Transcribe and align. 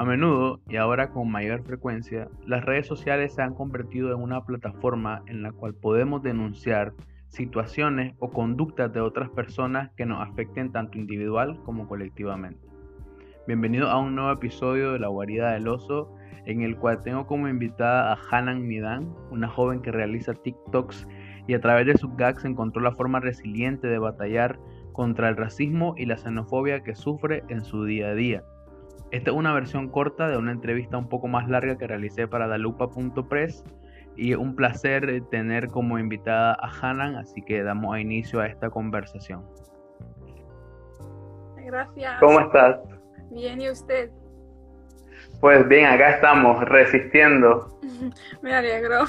A 0.00 0.04
menudo, 0.06 0.60
y 0.66 0.76
ahora 0.76 1.10
con 1.10 1.30
mayor 1.30 1.62
frecuencia, 1.62 2.26
las 2.46 2.64
redes 2.64 2.86
sociales 2.86 3.34
se 3.34 3.42
han 3.42 3.52
convertido 3.52 4.14
en 4.14 4.22
una 4.22 4.46
plataforma 4.46 5.22
en 5.26 5.42
la 5.42 5.52
cual 5.52 5.74
podemos 5.74 6.22
denunciar 6.22 6.94
situaciones 7.28 8.14
o 8.18 8.30
conductas 8.30 8.90
de 8.94 9.02
otras 9.02 9.28
personas 9.28 9.90
que 9.98 10.06
nos 10.06 10.26
afecten 10.26 10.72
tanto 10.72 10.96
individual 10.96 11.60
como 11.66 11.86
colectivamente. 11.86 12.66
Bienvenido 13.46 13.90
a 13.90 13.98
un 13.98 14.14
nuevo 14.14 14.32
episodio 14.32 14.92
de 14.92 15.00
La 15.00 15.08
Guarida 15.08 15.52
del 15.52 15.68
Oso, 15.68 16.10
en 16.46 16.62
el 16.62 16.78
cual 16.78 17.02
tengo 17.02 17.26
como 17.26 17.48
invitada 17.48 18.14
a 18.14 18.18
Hanan 18.30 18.66
Midan, 18.66 19.14
una 19.30 19.48
joven 19.48 19.82
que 19.82 19.92
realiza 19.92 20.32
TikToks 20.32 21.06
y 21.46 21.52
a 21.52 21.60
través 21.60 21.86
de 21.86 21.98
sus 21.98 22.16
gags 22.16 22.46
encontró 22.46 22.80
la 22.80 22.92
forma 22.92 23.20
resiliente 23.20 23.86
de 23.86 23.98
batallar 23.98 24.58
contra 24.94 25.28
el 25.28 25.36
racismo 25.36 25.92
y 25.98 26.06
la 26.06 26.16
xenofobia 26.16 26.82
que 26.84 26.94
sufre 26.94 27.44
en 27.50 27.62
su 27.62 27.84
día 27.84 28.08
a 28.08 28.14
día. 28.14 28.42
Esta 29.10 29.30
es 29.30 29.36
una 29.36 29.52
versión 29.52 29.88
corta 29.88 30.28
de 30.28 30.36
una 30.36 30.52
entrevista 30.52 30.96
un 30.96 31.08
poco 31.08 31.26
más 31.26 31.48
larga 31.48 31.76
que 31.76 31.86
realicé 31.86 32.28
para 32.28 32.46
dalupa.press 32.46 33.64
y 34.16 34.34
un 34.34 34.54
placer 34.54 35.22
tener 35.30 35.68
como 35.68 35.98
invitada 35.98 36.56
a 36.60 36.68
Hanan, 36.68 37.16
así 37.16 37.42
que 37.42 37.62
damos 37.62 37.98
inicio 37.98 38.40
a 38.40 38.46
esta 38.46 38.70
conversación. 38.70 39.44
Gracias. 41.56 42.20
¿Cómo 42.20 42.40
estás? 42.40 42.80
Bien, 43.30 43.60
¿y 43.60 43.70
usted? 43.70 44.10
Pues 45.40 45.66
bien, 45.68 45.86
acá 45.86 46.10
estamos, 46.10 46.64
resistiendo. 46.64 47.78
Me 48.42 48.54
alegro. 48.54 49.04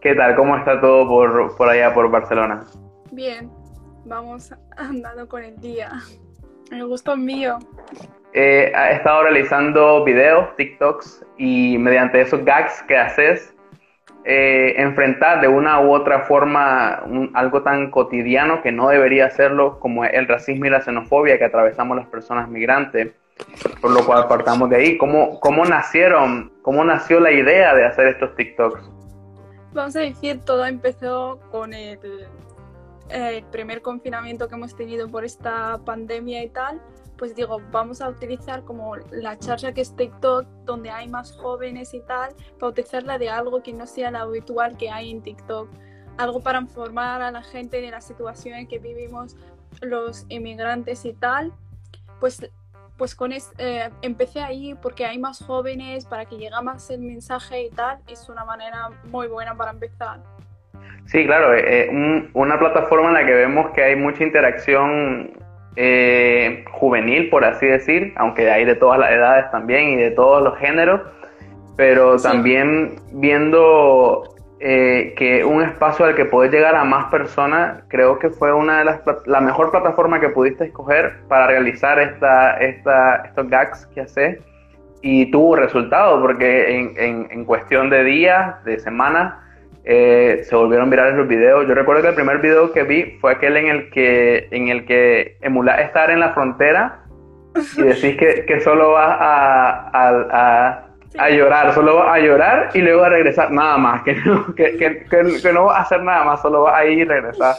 ¿Qué 0.00 0.14
tal? 0.14 0.34
¿Cómo 0.34 0.56
está 0.56 0.80
todo 0.80 1.06
por, 1.06 1.56
por 1.56 1.68
allá, 1.68 1.92
por 1.92 2.10
Barcelona? 2.10 2.64
Bien, 3.12 3.50
vamos 4.06 4.52
andando 4.76 5.28
con 5.28 5.44
el 5.44 5.56
día. 5.58 5.92
El 6.70 6.86
gusto 6.86 7.16
mío. 7.16 7.58
Eh, 8.32 8.72
he 8.74 8.92
estado 8.94 9.24
realizando 9.24 10.04
videos, 10.04 10.54
TikToks, 10.56 11.26
y 11.36 11.78
mediante 11.78 12.20
esos 12.20 12.44
gags 12.44 12.82
que 12.86 12.96
haces, 12.96 13.54
eh, 14.24 14.74
enfrentar 14.76 15.40
de 15.40 15.48
una 15.48 15.80
u 15.80 15.92
otra 15.92 16.20
forma 16.20 17.02
algo 17.34 17.62
tan 17.62 17.90
cotidiano 17.90 18.62
que 18.62 18.70
no 18.70 18.88
debería 18.90 19.26
hacerlo 19.26 19.80
como 19.80 20.04
el 20.04 20.28
racismo 20.28 20.66
y 20.66 20.70
la 20.70 20.82
xenofobia 20.82 21.38
que 21.38 21.44
atravesamos 21.44 21.96
las 21.96 22.06
personas 22.06 22.48
migrantes, 22.48 23.12
por 23.80 23.90
lo 23.90 24.04
cual 24.04 24.28
partamos 24.28 24.70
de 24.70 24.76
ahí. 24.76 24.98
¿Cómo, 24.98 25.40
cómo 25.40 25.64
nacieron, 25.64 26.52
cómo 26.62 26.84
nació 26.84 27.18
la 27.18 27.32
idea 27.32 27.74
de 27.74 27.86
hacer 27.86 28.08
estos 28.08 28.36
TikToks? 28.36 28.90
Vamos 29.72 29.96
a 29.96 30.00
decir, 30.00 30.40
todo 30.44 30.66
empezó 30.66 31.40
con 31.50 31.72
el, 31.72 31.98
el 33.08 33.42
primer 33.44 33.80
confinamiento 33.82 34.48
que 34.48 34.54
hemos 34.54 34.76
tenido 34.76 35.08
por 35.08 35.24
esta 35.24 35.78
pandemia 35.84 36.44
y 36.44 36.50
tal 36.50 36.80
pues 37.20 37.36
digo, 37.36 37.60
vamos 37.70 38.00
a 38.00 38.08
utilizar 38.08 38.64
como 38.64 38.96
la 39.10 39.38
charla 39.38 39.74
que 39.74 39.82
es 39.82 39.94
TikTok, 39.94 40.46
donde 40.64 40.88
hay 40.88 41.06
más 41.06 41.36
jóvenes 41.36 41.92
y 41.92 42.00
tal, 42.00 42.32
para 42.58 42.70
utilizarla 42.70 43.18
de 43.18 43.28
algo 43.28 43.62
que 43.62 43.74
no 43.74 43.86
sea 43.86 44.10
lo 44.10 44.20
habitual 44.20 44.78
que 44.78 44.88
hay 44.88 45.10
en 45.10 45.20
TikTok. 45.20 45.68
Algo 46.16 46.42
para 46.42 46.60
informar 46.60 47.20
a 47.20 47.30
la 47.30 47.42
gente 47.42 47.82
de 47.82 47.90
la 47.90 48.00
situación 48.00 48.54
en 48.54 48.66
que 48.66 48.78
vivimos 48.78 49.36
los 49.82 50.24
inmigrantes 50.30 51.04
y 51.04 51.12
tal. 51.12 51.52
Pues, 52.20 52.50
pues 52.96 53.14
con 53.14 53.32
eh, 53.32 53.90
empecé 54.00 54.40
ahí 54.40 54.74
porque 54.80 55.04
hay 55.04 55.18
más 55.18 55.44
jóvenes, 55.44 56.06
para 56.06 56.24
que 56.24 56.38
llegue 56.38 56.62
más 56.62 56.88
el 56.88 57.02
mensaje 57.02 57.64
y 57.64 57.68
tal. 57.68 57.98
Es 58.08 58.30
una 58.30 58.46
manera 58.46 58.88
muy 59.10 59.26
buena 59.26 59.54
para 59.54 59.72
empezar. 59.72 60.20
Sí, 61.04 61.26
claro, 61.26 61.52
eh, 61.52 61.82
eh, 61.82 62.30
una 62.32 62.58
plataforma 62.58 63.08
en 63.08 63.14
la 63.14 63.26
que 63.26 63.34
vemos 63.34 63.72
que 63.72 63.82
hay 63.82 63.96
mucha 63.96 64.24
interacción 64.24 65.32
eh, 65.76 66.64
juvenil, 66.72 67.30
por 67.30 67.44
así 67.44 67.66
decir, 67.66 68.12
aunque 68.16 68.50
hay 68.50 68.64
de 68.64 68.74
todas 68.74 68.98
las 68.98 69.10
edades 69.12 69.50
también 69.50 69.90
y 69.90 69.96
de 69.96 70.10
todos 70.10 70.42
los 70.42 70.58
géneros, 70.58 71.00
pero 71.76 72.18
también 72.18 72.96
viendo 73.12 74.34
eh, 74.58 75.14
que 75.16 75.44
un 75.44 75.62
espacio 75.62 76.04
al 76.04 76.14
que 76.14 76.26
puedes 76.26 76.52
llegar 76.52 76.74
a 76.74 76.84
más 76.84 77.06
personas, 77.06 77.82
creo 77.88 78.18
que 78.18 78.30
fue 78.30 78.52
una 78.52 78.80
de 78.80 78.84
las 78.84 79.00
la 79.26 79.40
mejor 79.40 79.70
plataforma 79.70 80.20
que 80.20 80.28
pudiste 80.28 80.64
escoger 80.64 81.14
para 81.28 81.46
realizar 81.46 81.98
esta, 81.98 82.58
esta, 82.58 83.22
estos 83.24 83.48
gags 83.48 83.86
que 83.94 84.02
haces. 84.02 84.38
Y 85.02 85.30
tuvo 85.30 85.56
resultado, 85.56 86.20
porque 86.20 86.78
en, 86.78 86.92
en, 86.98 87.28
en 87.30 87.44
cuestión 87.46 87.88
de 87.88 88.04
días, 88.04 88.62
de 88.64 88.78
semanas, 88.78 89.32
eh, 89.84 90.42
se 90.44 90.54
volvieron 90.54 90.90
virales 90.90 91.16
los 91.16 91.28
videos. 91.28 91.66
Yo 91.66 91.74
recuerdo 91.74 92.02
que 92.02 92.08
el 92.08 92.14
primer 92.14 92.38
video 92.38 92.72
que 92.72 92.82
vi 92.82 93.18
fue 93.20 93.32
aquel 93.32 93.56
en 93.56 93.66
el 93.68 93.90
que, 93.90 94.48
en 94.50 94.68
el 94.68 94.84
que 94.84 95.36
emulás 95.40 95.80
estar 95.80 96.10
en 96.10 96.20
la 96.20 96.30
frontera 96.30 97.04
y 97.76 97.82
decís 97.82 98.16
que, 98.16 98.44
que 98.46 98.60
solo 98.60 98.92
vas 98.92 99.16
a, 99.20 99.90
a, 99.92 100.84
a, 101.18 101.30
llorar, 101.30 101.72
solo 101.72 101.96
vas 101.96 102.14
a 102.14 102.18
llorar 102.20 102.68
y 102.74 102.80
luego 102.80 103.02
a 103.02 103.08
regresar, 103.08 103.50
nada 103.50 103.76
más, 103.76 104.02
que 104.02 104.14
no, 104.14 104.54
que, 104.54 104.76
que, 104.76 105.04
que, 105.08 105.52
no 105.52 105.64
vas 105.64 105.78
a 105.78 105.82
hacer 105.82 106.02
nada 106.02 106.24
más, 106.24 106.42
solo 106.42 106.62
vas 106.62 106.74
a 106.74 106.84
ir 106.84 106.98
y 106.98 107.04
regresar. 107.04 107.56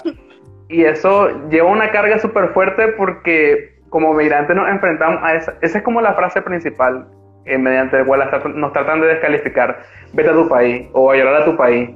Y 0.70 0.86
eso 0.86 1.50
lleva 1.50 1.70
una 1.70 1.92
carga 1.92 2.18
súper 2.20 2.50
fuerte 2.50 2.90
porque 2.90 3.82
como 3.90 4.14
migrantes 4.14 4.56
nos 4.56 4.70
enfrentamos 4.70 5.22
a 5.22 5.36
esa, 5.36 5.56
esa 5.62 5.80
es 5.80 5.84
como 5.84 6.00
la 6.00 6.14
frase 6.14 6.42
principal 6.42 7.08
eh, 7.44 7.58
mediante 7.58 7.98
la 7.98 8.06
cual 8.06 8.30
nos 8.56 8.72
tratan 8.72 9.02
de 9.02 9.08
descalificar, 9.08 9.80
vete 10.14 10.30
a 10.30 10.34
tu 10.34 10.48
país 10.48 10.88
o 10.94 11.12
a 11.12 11.18
llorar 11.18 11.42
a 11.42 11.46
tu 11.46 11.58
país. 11.58 11.90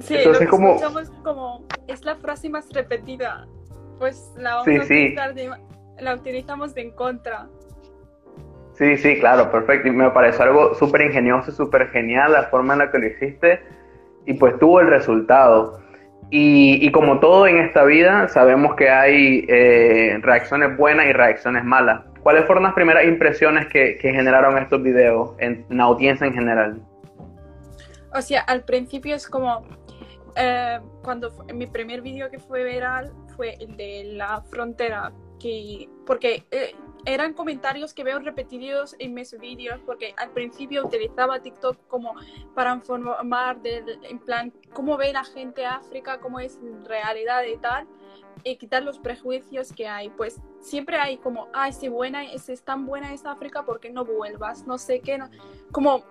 Sí, 0.00 0.16
Entonces, 0.16 0.48
como... 0.48 0.76
como 1.22 1.64
es 1.86 2.04
la 2.04 2.16
frase 2.16 2.48
más 2.48 2.68
repetida, 2.72 3.46
pues 3.98 4.32
la 4.36 4.56
vamos 4.56 4.68
a 4.68 4.84
utilizar 4.84 5.34
la 6.00 6.14
utilizamos 6.14 6.74
de 6.74 6.82
en 6.82 6.90
contra. 6.92 7.48
Sí, 8.74 8.96
sí, 8.96 9.18
claro, 9.18 9.50
perfecto. 9.50 9.88
Y 9.88 9.90
me 9.90 10.08
pareció 10.10 10.44
algo 10.44 10.74
súper 10.74 11.02
ingenioso, 11.02 11.50
súper 11.50 11.88
genial 11.88 12.32
la 12.32 12.44
forma 12.44 12.74
en 12.74 12.78
la 12.78 12.90
que 12.92 12.98
lo 12.98 13.06
hiciste 13.08 13.60
y 14.24 14.34
pues 14.34 14.56
tuvo 14.58 14.80
el 14.80 14.88
resultado. 14.88 15.80
Y, 16.30 16.86
y 16.86 16.92
como 16.92 17.18
todo 17.18 17.46
en 17.46 17.58
esta 17.58 17.84
vida, 17.84 18.28
sabemos 18.28 18.76
que 18.76 18.90
hay 18.90 19.46
eh, 19.48 20.18
reacciones 20.22 20.76
buenas 20.76 21.06
y 21.06 21.12
reacciones 21.12 21.64
malas. 21.64 22.02
¿Cuáles 22.22 22.44
fueron 22.44 22.64
las 22.64 22.74
primeras 22.74 23.04
impresiones 23.04 23.66
que, 23.66 23.96
que 23.96 24.12
generaron 24.12 24.58
estos 24.58 24.82
videos 24.82 25.34
en, 25.38 25.64
en 25.70 25.80
audiencia 25.80 26.26
en 26.26 26.34
general? 26.34 26.80
O 28.14 28.20
sea, 28.20 28.42
al 28.42 28.62
principio 28.62 29.14
es 29.14 29.26
como, 29.28 29.64
eh, 30.38 30.80
cuando 31.02 31.30
mi 31.52 31.66
primer 31.66 32.00
vídeo 32.00 32.30
que 32.30 32.38
fue 32.38 32.62
viral 32.62 33.12
fue 33.36 33.54
el 33.60 33.76
de 33.76 34.04
la 34.14 34.40
frontera, 34.42 35.12
que, 35.40 35.88
porque 36.06 36.46
eh, 36.52 36.74
eran 37.04 37.32
comentarios 37.34 37.92
que 37.92 38.04
veo 38.04 38.20
repetidos 38.20 38.94
en 39.00 39.14
mis 39.14 39.36
vídeos, 39.38 39.80
porque 39.84 40.14
al 40.16 40.30
principio 40.30 40.86
utilizaba 40.86 41.40
TikTok 41.40 41.76
como 41.88 42.14
para 42.54 42.72
informar 42.72 43.60
del, 43.62 43.98
en 44.04 44.18
plan, 44.20 44.52
cómo 44.72 44.96
ve 44.96 45.12
la 45.12 45.24
gente 45.24 45.66
África, 45.66 46.20
cómo 46.20 46.38
es 46.38 46.56
en 46.58 46.84
realidad 46.84 47.42
y 47.44 47.56
tal, 47.56 47.88
y 48.44 48.56
quitar 48.56 48.84
los 48.84 48.98
prejuicios 48.98 49.72
que 49.72 49.88
hay. 49.88 50.10
Pues 50.10 50.40
siempre 50.60 50.98
hay 50.98 51.18
como, 51.18 51.48
ay, 51.52 51.72
si 51.72 51.88
buena, 51.88 52.22
si 52.38 52.52
es 52.52 52.62
tan 52.62 52.86
buena 52.86 53.12
esa 53.12 53.32
África, 53.32 53.64
¿por 53.64 53.80
qué 53.80 53.90
no 53.90 54.04
vuelvas? 54.04 54.66
No 54.66 54.78
sé 54.78 55.00
qué, 55.00 55.18
no, 55.18 55.30
como 55.72 56.04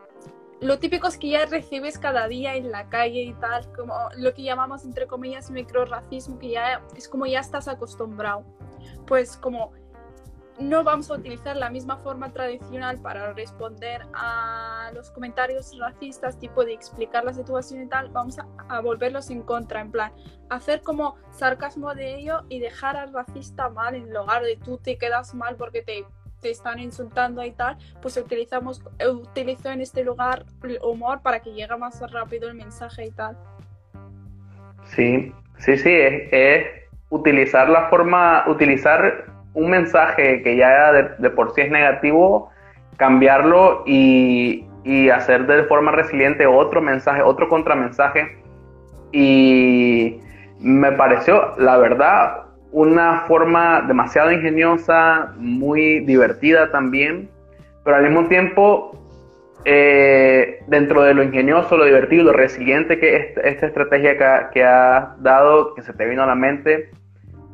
lo 0.60 0.80
típico 0.80 1.08
es 1.08 1.18
que 1.18 1.30
ya 1.30 1.46
recibes 1.46 2.00
cada 2.00 2.28
día 2.28 2.56
en 2.56 2.72
la 2.72 2.90
calle 2.90 3.22
y 3.22 3.34
tal, 3.34 3.72
como 3.74 3.94
lo 4.16 4.34
que 4.34 4.44
llamamos 4.44 4.86
entre 4.86 5.06
comillas 5.06 5.52
microracismo, 5.52 6.40
que 6.40 6.50
ya 6.50 6.82
es 6.96 7.08
como 7.08 7.26
ya 7.28 7.40
estás 7.40 7.68
acostumbrado. 7.68 8.44
Pues 9.06 9.38
como 9.38 9.72
no 10.60 10.84
vamos 10.84 11.12
a 11.12 11.14
utilizar 11.14 11.56
la 11.56 11.70
misma 11.70 11.98
forma 11.98 12.34
tradicional 12.34 13.00
para 13.00 13.34
responder 13.34 14.02
a 14.16 14.90
los 14.96 15.12
comentarios 15.12 15.78
racistas, 15.78 16.40
tipo 16.40 16.66
de 16.66 16.74
explicar 16.74 17.24
la 17.24 17.34
situación 17.34 17.84
y 17.84 17.88
tal, 17.88 18.10
vamos 18.10 18.40
a, 18.40 18.48
a, 18.68 18.82
volverlos 18.82 19.30
en 19.30 19.44
contra, 19.44 19.82
en 19.82 19.92
plan, 19.92 20.12
hacer 20.50 20.82
como 20.82 21.16
sarcasmo 21.30 21.94
de 21.94 22.16
ello 22.16 22.42
y 22.50 22.60
dejar 22.60 22.98
al 22.98 23.14
racista 23.14 23.70
mal 23.70 23.94
en 23.94 24.12
lugar 24.12 24.44
de 24.44 24.58
tú 24.58 24.80
te 24.80 24.98
quedas 24.98 25.36
mal 25.36 25.56
porque 25.56 25.84
te 25.84 26.06
te 26.42 26.52
están 26.52 26.80
insultando 26.80 27.44
y 27.44 27.52
tal, 27.52 27.78
pues 28.02 28.18
utilizamos, 28.18 28.84
utilizo 29.06 29.70
en 29.70 29.82
este 29.82 30.04
lugar 30.04 30.46
el 30.64 30.80
humor 30.84 31.22
para 31.22 31.40
que 31.40 31.52
llegue 31.54 31.76
más 31.78 32.00
rápido 32.12 32.48
el 32.48 32.56
mensaje 32.56 33.06
y 33.06 33.12
tal. 33.12 33.38
Sí, 34.86 35.34
sí, 35.58 35.78
sí, 35.78 35.92
es, 35.92 36.68
utilizar 37.10 37.70
la 37.70 37.90
forma, 37.90 38.46
utilizar 38.48 39.26
un 39.54 39.70
mensaje 39.70 40.42
que 40.44 40.56
ya 40.56 40.92
de, 40.92 41.30
por 41.32 41.54
sí 41.54 41.62
es 41.62 41.72
negativo, 41.72 42.52
cambiarlo 42.98 43.84
y, 43.86 44.66
y, 44.84 45.10
hacer 45.10 45.48
de 45.48 45.64
forma 45.64 45.92
resiliente 45.92 46.46
otro 46.46 46.82
mensaje, 46.82 47.22
otro 47.22 47.50
contramensaje. 47.50 48.38
Y 49.12 50.20
me 50.60 50.92
pareció, 50.92 51.56
la 51.58 51.78
verdad, 51.78 52.47
una 52.72 53.22
forma 53.28 53.82
demasiado 53.82 54.32
ingeniosa, 54.32 55.34
muy 55.38 56.02
divertida 56.02 56.72
también, 56.72 57.30
pero 57.84 57.98
al 57.98 58.04
mismo 58.04 58.28
tiempo, 58.28 58.92
eh, 59.66 60.60
dentro 60.68 61.04
de 61.04 61.14
lo 61.14 61.24
ingenioso, 61.24 61.78
lo 61.78 61.86
divertido, 61.86 62.26
lo 62.26 62.34
resiliente 62.34 63.00
que 63.00 63.16
es 63.16 63.38
esta 63.44 63.68
estrategia 63.68 64.18
que, 64.52 64.64
ha, 64.64 65.16
dado, 65.20 65.74
que 65.74 65.82
se 65.82 65.94
te 65.94 66.06
vino 66.06 66.24
a 66.24 66.28
la 66.28 66.36
mente, 66.36 66.90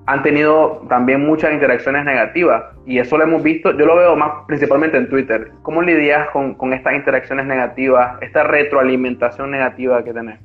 han 0.06 0.21
tenido 0.21 0.86
también 0.89 1.25
muchas 1.25 1.54
interacciones 1.54 2.04
negativas 2.04 2.75
y 2.86 3.00
eso 3.00 3.18
lo 3.18 3.24
hemos 3.24 3.42
visto, 3.42 3.71
yo 3.71 3.86
lo 3.86 3.95
veo 3.95 4.15
más 4.15 4.45
principalmente 4.48 4.98
en 4.98 5.07
Twitter. 5.07 5.51
¿Cómo 5.62 5.81
lidias 5.81 6.30
con, 6.31 6.56
con 6.56 6.74
estas 6.74 6.95
interacciones 6.95 7.45
negativas, 7.45 8.18
esta 8.21 8.44
retroalimentación 8.44 9.51
negativa 9.51 10.04
que 10.04 10.13
tenés? 10.13 10.39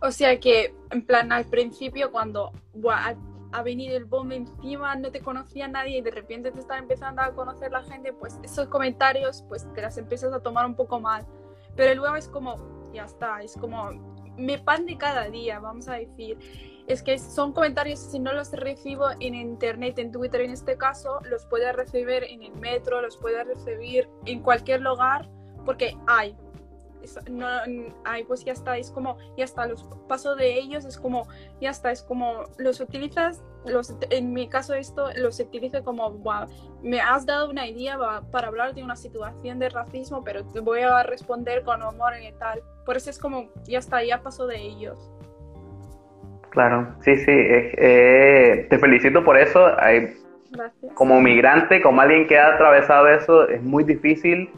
O 0.00 0.10
sea 0.10 0.38
que, 0.40 0.74
en 0.90 1.02
plan, 1.02 1.30
al 1.30 1.44
principio 1.44 2.10
cuando 2.10 2.50
ha, 3.52 3.62
venido 3.62 3.96
el 3.96 4.04
boom 4.04 4.32
encima, 4.32 4.94
no 4.96 5.10
te 5.10 5.20
conocía 5.20 5.68
nadie 5.68 5.98
y 5.98 6.02
de 6.02 6.10
repente 6.10 6.50
te 6.50 6.60
está 6.60 6.78
empezando 6.78 7.22
a 7.22 7.32
conocer 7.32 7.72
la 7.72 7.82
gente, 7.82 8.12
pues 8.12 8.38
esos 8.42 8.68
comentarios, 8.68 9.44
pues 9.48 9.66
te 9.74 9.82
las 9.82 9.98
empiezas 9.98 10.32
a 10.32 10.40
tomar 10.40 10.66
un 10.66 10.74
poco 10.74 11.00
mal. 11.00 11.26
Pero 11.76 11.94
luego 11.94 12.16
es 12.16 12.28
como, 12.28 12.56
ya 12.92 13.04
está, 13.04 13.42
es 13.42 13.56
como 13.56 13.90
me 14.36 14.58
pan 14.58 14.86
de 14.86 14.96
cada 14.96 15.28
día, 15.28 15.58
vamos 15.58 15.88
a 15.88 15.94
decir 15.94 16.38
es 16.86 17.02
que 17.02 17.18
son 17.18 17.52
comentarios, 17.52 18.00
si 18.00 18.18
no 18.18 18.32
los 18.32 18.52
recibo 18.52 19.10
en 19.20 19.34
internet, 19.34 19.98
en 19.98 20.10
Twitter 20.10 20.40
en 20.42 20.50
este 20.50 20.76
caso, 20.76 21.20
los 21.28 21.46
puedes 21.46 21.74
recibir 21.74 22.24
en 22.24 22.42
el 22.42 22.54
metro, 22.54 23.00
los 23.00 23.16
puedes 23.16 23.46
recibir 23.46 24.08
en 24.26 24.40
cualquier 24.40 24.80
lugar, 24.80 25.28
porque 25.64 25.96
hay. 26.06 26.36
No, 27.30 27.46
hay, 28.04 28.24
pues 28.24 28.44
ya 28.44 28.52
está, 28.52 28.76
es 28.76 28.90
como, 28.90 29.16
ya 29.36 29.44
está, 29.44 29.66
los 29.66 29.84
paso 30.08 30.36
de 30.36 30.58
ellos, 30.58 30.84
es 30.84 30.98
como, 30.98 31.26
ya 31.60 31.70
está, 31.70 31.90
es 31.90 32.02
como, 32.02 32.44
los 32.58 32.80
utilizas, 32.80 33.42
los, 33.64 33.94
en 34.10 34.32
mi 34.32 34.48
caso 34.48 34.74
esto, 34.74 35.08
los 35.16 35.38
utilizo 35.40 35.82
como, 35.84 36.10
wow, 36.10 36.46
me 36.82 37.00
has 37.00 37.26
dado 37.26 37.50
una 37.50 37.66
idea 37.66 37.98
para 38.30 38.48
hablar 38.48 38.74
de 38.74 38.82
una 38.82 38.96
situación 38.96 39.58
de 39.58 39.68
racismo, 39.68 40.22
pero 40.24 40.44
te 40.44 40.60
voy 40.60 40.80
a 40.80 41.02
responder 41.02 41.62
con 41.62 41.82
amor 41.82 42.12
y 42.20 42.32
tal. 42.38 42.62
Por 42.84 42.96
eso 42.96 43.10
es 43.10 43.18
como, 43.18 43.48
ya 43.64 43.78
está, 43.78 44.02
ya 44.04 44.22
paso 44.22 44.46
de 44.46 44.56
ellos. 44.56 44.98
Claro, 46.50 46.94
sí, 47.00 47.16
sí, 47.16 47.30
eh, 47.30 48.66
te 48.68 48.78
felicito 48.78 49.24
por 49.24 49.38
eso. 49.38 49.68
Como 50.94 51.20
migrante, 51.20 51.80
como 51.80 52.02
alguien 52.02 52.26
que 52.26 52.38
ha 52.38 52.54
atravesado 52.54 53.08
eso, 53.08 53.48
es 53.48 53.62
muy 53.62 53.84
difícil 53.84 54.50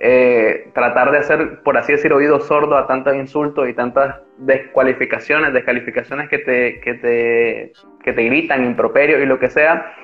eh, 0.00 0.70
tratar 0.74 1.10
de 1.10 1.18
hacer, 1.18 1.62
por 1.62 1.76
así 1.76 1.92
decir, 1.92 2.12
oído 2.12 2.40
sordo 2.40 2.76
a 2.76 2.86
tantos 2.86 3.14
insultos 3.14 3.68
y 3.68 3.74
tantas 3.74 4.16
descualificaciones, 4.38 5.52
descalificaciones 5.52 6.28
que 6.28 6.38
te, 6.38 6.80
que 6.80 6.94
te, 6.94 7.72
que 8.02 8.12
te 8.12 8.22
gritan, 8.24 8.64
improperios 8.64 9.22
y 9.22 9.26
lo 9.26 9.38
que 9.38 9.50
sea 9.50 9.94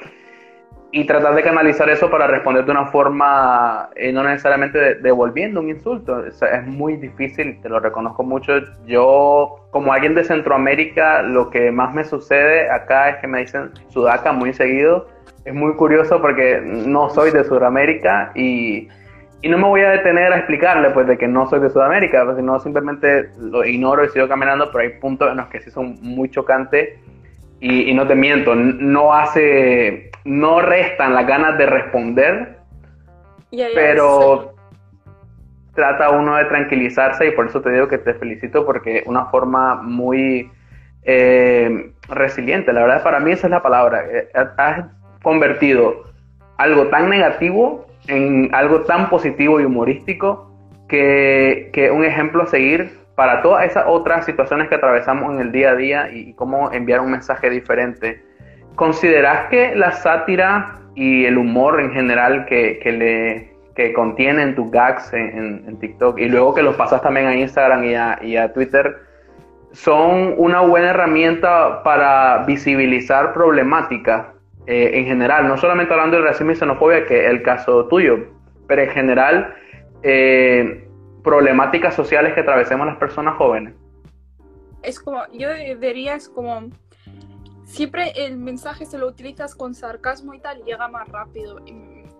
y 0.92 1.04
tratar 1.04 1.34
de 1.34 1.42
canalizar 1.42 1.90
eso 1.90 2.10
para 2.10 2.26
responder 2.26 2.64
de 2.64 2.70
una 2.70 2.86
forma, 2.86 3.90
eh, 3.96 4.12
no 4.12 4.22
necesariamente 4.22 4.94
devolviendo 4.94 5.60
un 5.60 5.68
insulto. 5.68 6.24
Es, 6.24 6.40
muy 6.64 6.96
difícil, 6.96 7.60
te 7.60 7.68
lo 7.68 7.80
reconozco 7.80 8.22
mucho. 8.22 8.52
Yo, 8.86 9.68
como 9.72 9.92
alguien 9.92 10.14
de 10.14 10.24
Centroamérica, 10.24 11.22
lo 11.22 11.50
que 11.50 11.70
más 11.70 11.92
me 11.92 12.04
sucede 12.04 12.70
acá 12.70 13.10
es 13.10 13.16
que 13.16 13.26
me 13.26 13.40
dicen 13.40 13.72
sudaca 13.88 14.32
muy 14.32 14.54
seguido. 14.54 15.08
Es 15.44 15.54
muy 15.54 15.74
curioso 15.74 16.20
porque 16.20 16.62
no 16.64 17.10
soy 17.10 17.30
de 17.30 17.44
Sudamérica 17.44 18.32
y, 18.34 18.88
y 19.42 19.48
no 19.48 19.58
me 19.58 19.64
voy 19.64 19.82
a 19.82 19.90
detener 19.90 20.32
a 20.32 20.38
explicarle 20.38 20.90
pues 20.90 21.06
de 21.06 21.18
que 21.18 21.28
no 21.28 21.48
soy 21.48 21.60
de 21.60 21.70
Sudamérica, 21.70 22.24
pues, 22.24 22.36
sino 22.36 22.58
simplemente 22.60 23.30
lo 23.38 23.64
ignoro 23.64 24.04
y 24.04 24.08
sigo 24.08 24.28
caminando, 24.28 24.70
pero 24.72 24.82
hay 24.82 24.98
puntos 24.98 25.30
en 25.30 25.36
los 25.36 25.46
que 25.48 25.60
sí 25.60 25.70
son 25.70 25.96
muy 26.00 26.30
chocantes 26.30 26.98
y, 27.60 27.90
y 27.90 27.94
no 27.94 28.06
te 28.06 28.14
miento, 28.14 28.54
no 28.54 29.12
hace 29.12 30.10
no 30.26 30.60
restan 30.60 31.14
las 31.14 31.26
ganas 31.26 31.56
de 31.56 31.66
responder, 31.66 32.58
pero 33.74 34.54
trata 35.74 36.10
uno 36.10 36.36
de 36.36 36.46
tranquilizarse 36.46 37.28
y 37.28 37.30
por 37.30 37.46
eso 37.46 37.60
te 37.60 37.70
digo 37.70 37.86
que 37.86 37.98
te 37.98 38.14
felicito 38.14 38.66
porque 38.66 39.04
una 39.06 39.26
forma 39.26 39.76
muy 39.76 40.50
eh, 41.04 41.92
resiliente, 42.08 42.72
la 42.72 42.82
verdad 42.82 43.02
para 43.04 43.20
mí 43.20 43.30
esa 43.30 43.46
es 43.46 43.50
la 43.52 43.62
palabra, 43.62 44.04
eh, 44.10 44.28
has 44.56 44.86
convertido 45.22 46.04
algo 46.56 46.88
tan 46.88 47.08
negativo 47.08 47.86
en 48.08 48.54
algo 48.54 48.82
tan 48.82 49.08
positivo 49.08 49.60
y 49.60 49.64
humorístico 49.64 50.50
que, 50.88 51.70
que 51.72 51.90
un 51.90 52.04
ejemplo 52.04 52.42
a 52.42 52.46
seguir 52.46 52.98
para 53.14 53.42
todas 53.42 53.64
esas 53.64 53.84
otras 53.88 54.24
situaciones 54.26 54.68
que 54.68 54.74
atravesamos 54.74 55.32
en 55.32 55.40
el 55.40 55.52
día 55.52 55.70
a 55.70 55.74
día 55.74 56.10
y 56.10 56.34
cómo 56.34 56.70
enviar 56.72 57.00
un 57.00 57.10
mensaje 57.10 57.50
diferente. 57.50 58.22
¿Consideras 58.74 59.48
que 59.48 59.74
la 59.74 59.92
sátira 59.92 60.80
y 60.94 61.24
el 61.24 61.38
humor 61.38 61.80
en 61.80 61.92
general 61.92 62.44
que, 62.46 62.78
que 62.78 62.92
le 62.92 63.56
que 63.76 63.92
contienen 63.92 64.54
tus 64.54 64.70
gags 64.70 65.12
en, 65.12 65.78
TikTok 65.78 66.18
y 66.18 66.28
luego 66.28 66.54
que 66.54 66.62
los 66.62 66.74
pasas 66.76 67.02
también 67.02 67.26
a 67.26 67.36
Instagram 67.36 67.84
y 67.84 67.94
a, 67.94 68.18
y 68.22 68.36
a 68.36 68.52
Twitter 68.54 68.96
son 69.72 70.34
una 70.38 70.62
buena 70.62 70.90
herramienta 70.90 71.82
para 71.82 72.44
visibilizar 72.46 73.34
problemáticas 73.34 74.28
eh, 74.66 74.98
en 74.98 75.04
general, 75.06 75.46
no 75.46 75.56
solamente 75.56 75.92
hablando 75.92 76.16
de 76.16 76.24
racismo 76.24 76.52
y 76.52 76.56
xenofobia, 76.56 77.06
que 77.06 77.24
es 77.24 77.30
el 77.30 77.42
caso 77.42 77.86
tuyo, 77.86 78.18
pero 78.66 78.82
en 78.82 78.90
general 78.90 79.54
eh, 80.02 80.88
problemáticas 81.22 81.94
sociales 81.94 82.34
que 82.34 82.40
atravesemos 82.40 82.86
las 82.86 82.96
personas 82.96 83.36
jóvenes. 83.36 83.74
Es 84.82 85.00
como, 85.00 85.20
yo 85.32 85.48
diría, 85.80 86.14
es 86.14 86.28
como 86.28 86.70
siempre 87.64 88.12
el 88.16 88.36
mensaje 88.38 88.86
se 88.86 88.98
lo 88.98 89.08
utilizas 89.08 89.54
con 89.54 89.74
sarcasmo 89.74 90.34
y 90.34 90.40
tal, 90.40 90.62
llega 90.64 90.88
más 90.88 91.08
rápido. 91.08 91.60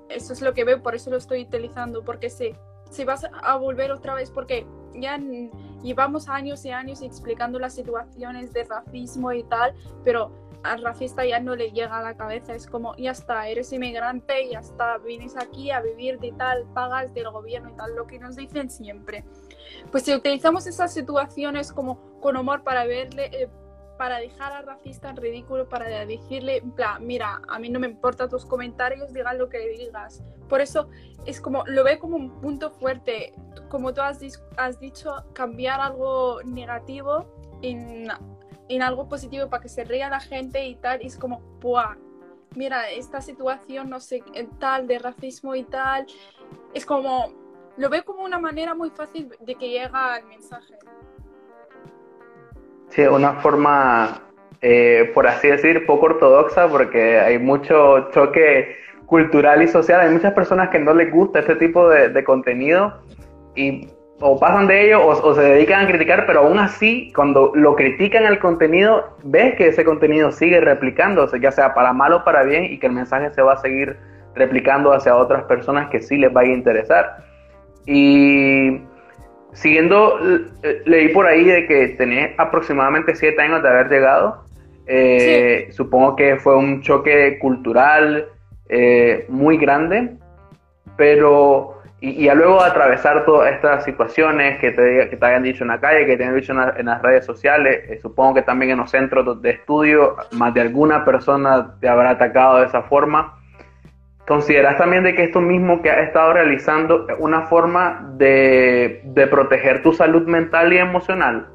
Eso 0.08 0.32
es 0.32 0.40
lo 0.40 0.54
que 0.54 0.64
veo, 0.64 0.82
por 0.82 0.94
eso 0.94 1.10
lo 1.10 1.16
estoy 1.16 1.42
utilizando, 1.42 2.04
porque 2.04 2.30
se, 2.30 2.54
se 2.90 3.04
vas 3.04 3.26
a 3.42 3.56
volver 3.56 3.90
otra 3.90 4.14
vez, 4.14 4.30
porque 4.30 4.66
ya 4.94 5.18
llevamos 5.82 6.28
años 6.28 6.64
y 6.64 6.70
años 6.70 7.02
explicando 7.02 7.58
las 7.58 7.74
situaciones 7.74 8.52
de 8.52 8.64
racismo 8.64 9.32
y 9.32 9.42
tal, 9.44 9.74
pero 10.04 10.30
al 10.72 10.82
racista 10.82 11.24
ya 11.24 11.40
no 11.40 11.56
le 11.56 11.70
llega 11.70 11.98
a 11.98 12.02
la 12.02 12.16
cabeza, 12.16 12.54
es 12.54 12.66
como, 12.66 12.94
ya 12.96 13.12
está, 13.12 13.48
eres 13.48 13.72
inmigrante, 13.72 14.48
ya 14.50 14.60
está, 14.60 14.98
vienes 14.98 15.36
aquí 15.36 15.70
a 15.70 15.80
vivir 15.80 16.18
de 16.18 16.32
tal, 16.32 16.64
pagas 16.74 17.12
del 17.14 17.30
gobierno 17.30 17.70
y 17.70 17.76
tal, 17.76 17.94
lo 17.94 18.06
que 18.06 18.18
nos 18.18 18.36
dicen 18.36 18.70
siempre. 18.70 19.24
Pues 19.90 20.04
si 20.04 20.14
utilizamos 20.14 20.66
esas 20.66 20.92
situaciones 20.92 21.72
como 21.72 22.20
con 22.20 22.36
humor 22.36 22.62
para 22.62 22.84
verle... 22.84 23.30
Eh, 23.32 23.48
para 23.96 24.18
dejar 24.18 24.52
al 24.52 24.66
racista 24.66 25.08
en 25.08 25.16
ridículo, 25.16 25.68
para 25.68 25.88
decirle, 26.04 26.62
mira, 27.00 27.40
a 27.48 27.58
mí 27.58 27.70
no 27.70 27.80
me 27.80 27.86
importan 27.86 28.28
tus 28.28 28.44
comentarios, 28.44 29.12
digas 29.12 29.36
lo 29.36 29.48
que 29.48 29.58
digas. 29.70 30.22
Por 30.48 30.60
eso 30.60 30.88
es 31.24 31.40
como, 31.40 31.64
lo 31.66 31.82
ve 31.82 31.98
como 31.98 32.16
un 32.16 32.40
punto 32.40 32.70
fuerte. 32.70 33.32
Como 33.68 33.94
tú 33.94 34.02
has, 34.02 34.20
has 34.56 34.78
dicho, 34.78 35.24
cambiar 35.32 35.80
algo 35.80 36.42
negativo 36.44 37.26
en, 37.62 38.08
en, 38.68 38.82
algo 38.82 39.08
positivo 39.08 39.48
para 39.48 39.62
que 39.62 39.68
se 39.68 39.84
ría 39.84 40.08
la 40.08 40.20
gente 40.20 40.66
y 40.66 40.74
tal, 40.76 41.02
y 41.02 41.06
es 41.06 41.16
como, 41.16 41.40
¡buah! 41.60 41.96
Mira, 42.54 42.90
esta 42.90 43.20
situación, 43.20 43.90
no 43.90 44.00
sé, 44.00 44.22
tal, 44.58 44.86
de 44.86 44.98
racismo 44.98 45.54
y 45.54 45.62
tal, 45.64 46.06
es 46.72 46.86
como, 46.86 47.32
lo 47.76 47.90
veo 47.90 48.04
como 48.04 48.24
una 48.24 48.38
manera 48.38 48.74
muy 48.74 48.90
fácil 48.90 49.30
de 49.40 49.54
que 49.54 49.68
llega 49.68 50.18
el 50.18 50.26
mensaje. 50.26 50.74
Sí, 52.88 53.02
una 53.02 53.34
forma, 53.40 54.22
eh, 54.62 55.10
por 55.12 55.26
así 55.26 55.48
decir, 55.48 55.84
poco 55.84 56.06
ortodoxa, 56.06 56.68
porque 56.68 57.18
hay 57.18 57.38
mucho 57.38 58.10
choque 58.12 58.76
cultural 59.06 59.62
y 59.62 59.68
social. 59.68 60.00
Hay 60.00 60.10
muchas 60.10 60.34
personas 60.34 60.68
que 60.70 60.78
no 60.78 60.92
les 60.94 61.10
gusta 61.10 61.40
este 61.40 61.56
tipo 61.56 61.88
de, 61.88 62.24
contenido 62.24 63.00
y 63.54 63.88
o 64.20 64.38
pasan 64.40 64.66
de 64.66 64.86
ello 64.86 65.06
o, 65.06 65.34
se 65.34 65.42
dedican 65.42 65.84
a 65.84 65.88
criticar, 65.88 66.24
pero 66.26 66.40
aún 66.40 66.58
así, 66.58 67.12
cuando 67.14 67.52
lo 67.54 67.74
critican 67.74 68.24
el 68.24 68.38
contenido, 68.38 69.16
ves 69.22 69.54
que 69.56 69.68
ese 69.68 69.84
contenido 69.84 70.32
sigue 70.32 70.60
replicándose, 70.60 71.38
ya 71.38 71.52
sea 71.52 71.74
para 71.74 71.92
mal 71.92 72.12
o 72.14 72.24
para 72.24 72.42
bien, 72.42 72.64
y 72.64 72.78
que 72.78 72.86
el 72.86 72.92
mensaje 72.92 73.30
se 73.32 73.42
va 73.42 73.54
a 73.54 73.56
seguir 73.58 73.96
replicando 74.34 74.92
hacia 74.92 75.16
otras 75.16 75.44
personas 75.44 75.90
que 75.90 76.00
sí 76.00 76.16
les 76.16 76.32
vaya 76.32 76.50
a 76.50 76.54
interesar. 76.54 77.16
Y 77.86 78.80
siguiendo, 79.52 80.18
leí 80.86 81.08
por 81.08 81.26
ahí 81.26 81.44
de 81.44 81.66
que 81.66 81.88
tenés 81.88 82.32
aproximadamente 82.38 83.14
siete 83.14 83.40
años 83.42 83.62
de 83.62 83.68
haber 83.68 83.88
llegado. 83.88 84.44
Eh, 84.86 85.68
supongo 85.72 86.16
que 86.16 86.36
fue 86.36 86.56
un 86.56 86.80
choque 86.80 87.38
cultural 87.38 88.28
eh, 88.68 89.26
muy 89.28 89.56
grande, 89.56 90.16
pero 90.96 91.75
y, 92.00 92.24
ya 92.24 92.34
luego 92.34 92.62
de 92.62 92.68
atravesar 92.68 93.24
todas 93.24 93.52
estas 93.52 93.84
situaciones 93.84 94.58
que 94.58 94.70
te, 94.72 95.08
que 95.08 95.16
te 95.16 95.26
hayan 95.26 95.42
dicho 95.42 95.64
en 95.64 95.68
la 95.68 95.80
calle, 95.80 96.04
que 96.04 96.16
te 96.16 96.24
hayan 96.24 96.36
dicho 96.36 96.52
en, 96.52 96.86
las 96.86 97.02
redes 97.02 97.24
sociales, 97.24 97.84
eh, 97.88 97.98
supongo 98.00 98.34
que 98.34 98.42
también 98.42 98.72
en 98.72 98.78
los 98.78 98.90
centros 98.90 99.40
de 99.40 99.50
estudio, 99.50 100.16
más 100.32 100.52
de 100.52 100.60
alguna 100.60 101.04
persona 101.04 101.74
te 101.80 101.88
habrá 101.88 102.10
atacado 102.10 102.58
de 102.58 102.66
esa 102.66 102.82
forma. 102.82 103.38
¿Consideras 104.26 104.76
también 104.76 105.04
de 105.04 105.14
que 105.14 105.24
esto 105.24 105.40
mismo 105.40 105.80
que 105.80 105.90
has 105.90 106.08
estado 106.08 106.32
realizando 106.32 107.08
es 107.08 107.16
una 107.18 107.42
forma 107.42 108.10
de, 108.16 109.02
proteger 109.30 109.82
tu 109.82 109.92
salud 109.92 110.26
mental 110.26 110.72
y 110.72 110.78
emocional? 110.78 111.46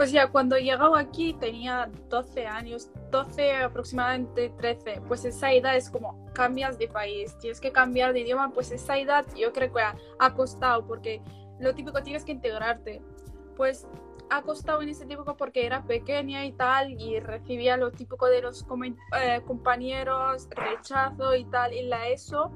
O 0.00 0.06
sea, 0.06 0.28
cuando 0.28 0.56
llegaba 0.56 1.00
aquí 1.00 1.34
tenía 1.34 1.90
12 2.08 2.46
años, 2.46 2.88
12 3.10 3.56
aproximadamente 3.56 4.50
13, 4.56 5.02
pues 5.08 5.24
esa 5.24 5.52
edad 5.52 5.76
es 5.76 5.90
como 5.90 6.24
cambias 6.34 6.78
de 6.78 6.86
país, 6.86 7.36
tienes 7.38 7.60
que 7.60 7.72
cambiar 7.72 8.12
de 8.12 8.20
idioma, 8.20 8.52
pues 8.52 8.70
esa 8.70 8.96
edad 8.96 9.26
yo 9.36 9.52
creo 9.52 9.72
que 9.72 9.80
ha, 9.80 10.34
costado 10.34 10.86
porque 10.86 11.20
lo 11.58 11.74
típico 11.74 12.00
tienes 12.02 12.24
que 12.24 12.30
integrarte. 12.30 13.02
Pues 13.56 13.88
ha 14.30 14.42
costado 14.42 14.82
en 14.82 14.90
ese 14.90 15.04
tiempo 15.04 15.36
porque 15.36 15.66
era 15.66 15.82
pequeña 15.82 16.46
y 16.46 16.52
tal, 16.52 16.92
y 16.92 17.18
recibía 17.18 17.76
lo 17.76 17.90
típico 17.90 18.26
de 18.26 18.42
los 18.42 18.64
eh, 19.20 19.40
compañeros, 19.44 20.48
rechazo 20.50 21.34
y 21.34 21.44
tal, 21.46 21.72
y 21.72 21.82
la 21.82 22.08
ESO, 22.08 22.52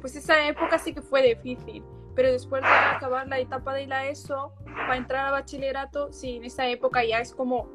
pues 0.00 0.16
esa 0.16 0.48
época 0.48 0.78
sí 0.78 0.94
que 0.94 1.02
fue 1.02 1.22
difícil. 1.22 1.84
Pero 2.16 2.32
después 2.32 2.62
de 2.62 2.68
acabar 2.68 3.28
la 3.28 3.38
etapa 3.38 3.74
de 3.74 3.86
la 3.86 4.08
ESO, 4.08 4.52
para 4.64 4.96
entrar 4.96 5.26
al 5.26 5.32
bachillerato, 5.32 6.12
sí, 6.12 6.36
en 6.36 6.44
esa 6.44 6.66
época 6.66 7.04
ya 7.04 7.20
es 7.20 7.32
como, 7.32 7.70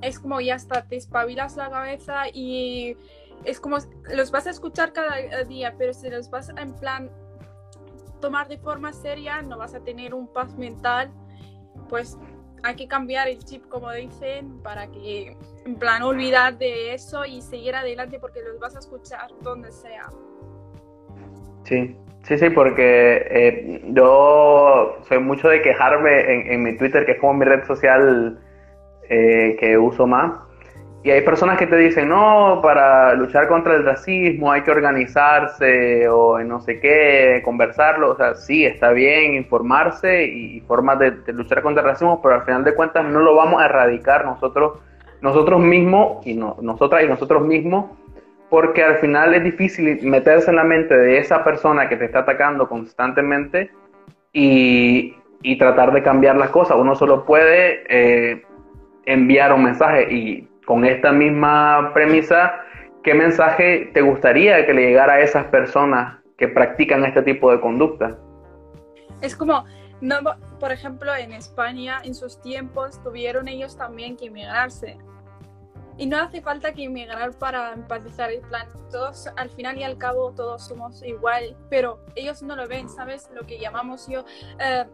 es 0.00 0.20
como 0.20 0.40
ya 0.40 0.54
está, 0.54 0.86
te 0.86 0.94
espabilas 0.94 1.56
la 1.56 1.70
cabeza 1.70 2.28
y 2.32 2.96
es 3.44 3.58
como, 3.58 3.78
los 4.14 4.30
vas 4.30 4.46
a 4.46 4.50
escuchar 4.50 4.92
cada 4.92 5.42
día, 5.42 5.74
pero 5.76 5.92
si 5.92 6.08
los 6.08 6.30
vas 6.30 6.50
en 6.50 6.74
plan 6.74 7.10
tomar 8.20 8.46
de 8.46 8.58
forma 8.58 8.92
seria, 8.92 9.42
no 9.42 9.58
vas 9.58 9.74
a 9.74 9.80
tener 9.80 10.14
un 10.14 10.32
paz 10.32 10.54
mental 10.54 11.10
pues 11.92 12.16
hay 12.62 12.74
que 12.74 12.88
cambiar 12.88 13.28
el 13.28 13.44
chip, 13.44 13.68
como 13.68 13.90
dicen, 13.92 14.62
para 14.62 14.90
que, 14.90 15.36
en 15.66 15.76
plan, 15.76 16.02
olvidar 16.02 16.56
de 16.56 16.94
eso 16.94 17.26
y 17.26 17.42
seguir 17.42 17.74
adelante 17.74 18.18
porque 18.18 18.40
los 18.40 18.58
vas 18.58 18.76
a 18.76 18.78
escuchar 18.78 19.30
donde 19.42 19.70
sea. 19.70 20.08
Sí, 21.72 21.96
sí, 22.24 22.36
sí, 22.36 22.50
porque 22.50 23.26
eh, 23.30 23.82
yo 23.94 24.98
soy 25.08 25.20
mucho 25.20 25.48
de 25.48 25.62
quejarme 25.62 26.52
en, 26.52 26.62
mi 26.62 26.76
Twitter, 26.76 27.06
que 27.06 27.12
es 27.12 27.18
como 27.18 27.32
mi 27.32 27.46
red 27.46 27.64
social 27.64 28.38
eh, 29.08 29.56
que 29.58 29.78
uso 29.78 30.06
más. 30.06 30.32
Y 31.02 31.10
hay 31.10 31.22
personas 31.22 31.56
que 31.56 31.66
te 31.66 31.76
dicen, 31.76 32.10
no, 32.10 32.60
para 32.62 33.14
luchar 33.14 33.48
contra 33.48 33.74
el 33.74 33.86
racismo 33.86 34.52
hay 34.52 34.60
que 34.60 34.70
organizarse 34.70 36.06
o 36.10 36.38
no 36.40 36.60
sé 36.60 36.78
qué, 36.78 37.40
conversarlo. 37.42 38.10
O 38.12 38.16
sea, 38.16 38.34
sí, 38.34 38.66
está 38.66 38.90
bien 38.90 39.34
informarse 39.34 40.26
y 40.26 40.60
formas 40.60 40.98
de, 40.98 41.12
luchar 41.32 41.62
contra 41.62 41.82
el 41.82 41.88
racismo, 41.88 42.20
pero 42.20 42.34
al 42.34 42.42
final 42.42 42.64
de 42.64 42.74
cuentas 42.74 43.02
no 43.06 43.20
lo 43.20 43.34
vamos 43.34 43.62
a 43.62 43.64
erradicar 43.64 44.26
nosotros, 44.26 44.78
nosotros 45.22 45.58
mismos 45.58 46.26
y 46.26 46.34
no, 46.34 46.58
nosotras 46.60 47.02
y 47.02 47.08
nosotros 47.08 47.42
mismos, 47.46 47.86
porque 48.52 48.84
al 48.84 48.98
final 48.98 49.32
es 49.32 49.42
difícil 49.44 49.98
meterse 50.02 50.50
en 50.50 50.56
la 50.56 50.64
mente 50.64 50.94
de 50.94 51.16
esa 51.16 51.42
persona 51.42 51.88
que 51.88 51.96
te 51.96 52.04
está 52.04 52.18
atacando 52.18 52.68
constantemente 52.68 53.70
y, 54.30 55.16
tratar 55.58 55.90
de 55.94 56.02
cambiar 56.02 56.36
las 56.36 56.50
cosas. 56.50 56.76
Uno 56.78 56.94
solo 56.94 57.24
puede 57.24 57.82
eh, 57.88 58.44
enviar 59.06 59.54
un 59.54 59.64
mensaje 59.64 60.06
y 60.12 60.46
con 60.66 60.84
esta 60.84 61.12
misma 61.12 61.92
premisa, 61.94 62.60
¿qué 63.02 63.14
mensaje 63.14 63.90
te 63.94 64.02
gustaría 64.02 64.66
que 64.66 64.74
le 64.74 64.82
llegara 64.82 65.14
a 65.14 65.20
esas 65.20 65.46
personas 65.46 66.18
que 66.36 66.46
practican 66.46 67.06
este 67.06 67.22
tipo 67.22 67.50
de 67.50 67.58
conducta? 67.58 68.18
Es 69.22 69.34
como, 69.34 69.64
no, 70.02 70.16
por 70.60 70.72
ejemplo, 70.72 71.14
en 71.14 71.32
España, 71.32 72.02
en 72.04 72.14
sus 72.14 72.38
tiempos, 72.42 73.02
tuvieron 73.02 73.48
ellos 73.48 73.78
también 73.78 74.14
que 74.14 74.26
inmigrarse. 74.26 74.98
Y 75.98 76.06
no 76.06 76.18
hace 76.18 76.40
falta 76.40 76.72
que 76.72 76.82
inmigrar 76.82 77.32
para 77.38 77.72
empatizar, 77.72 78.30
el 78.30 78.40
plan, 78.40 78.66
todos, 78.90 79.26
al 79.36 79.50
final 79.50 79.78
y 79.78 79.84
al 79.84 79.98
cabo, 79.98 80.32
todos 80.32 80.66
somos 80.66 81.02
igual, 81.02 81.56
pero 81.68 82.00
ellos 82.14 82.42
no 82.42 82.56
lo 82.56 82.66
ven, 82.66 82.88
¿sabes? 82.88 83.28
Lo 83.34 83.46
que 83.46 83.58
llamamos 83.58 84.08
yo 84.08 84.22
uh, 84.22 84.86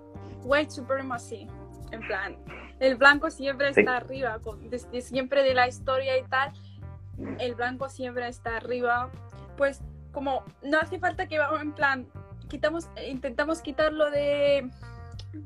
white 0.44 0.70
supremacy, 0.70 1.46
en 1.92 2.00
plan, 2.00 2.36
el 2.80 2.96
blanco 2.96 3.30
siempre 3.30 3.68
está 3.70 3.96
arriba, 3.96 4.38
desde 4.62 5.00
siempre 5.00 5.42
de 5.42 5.54
la 5.54 5.68
historia 5.68 6.18
y 6.18 6.24
tal, 6.24 6.52
el 7.38 7.54
blanco 7.54 7.88
siempre 7.88 8.28
está 8.28 8.56
arriba, 8.56 9.10
pues 9.56 9.80
como 10.12 10.44
no 10.62 10.78
hace 10.80 10.98
falta 10.98 11.26
que 11.26 11.38
vamos 11.38 11.60
en 11.60 11.72
plan, 11.72 12.08
quitamos, 12.48 12.88
intentamos 13.06 13.60
quitarlo 13.62 14.10
de, 14.10 14.70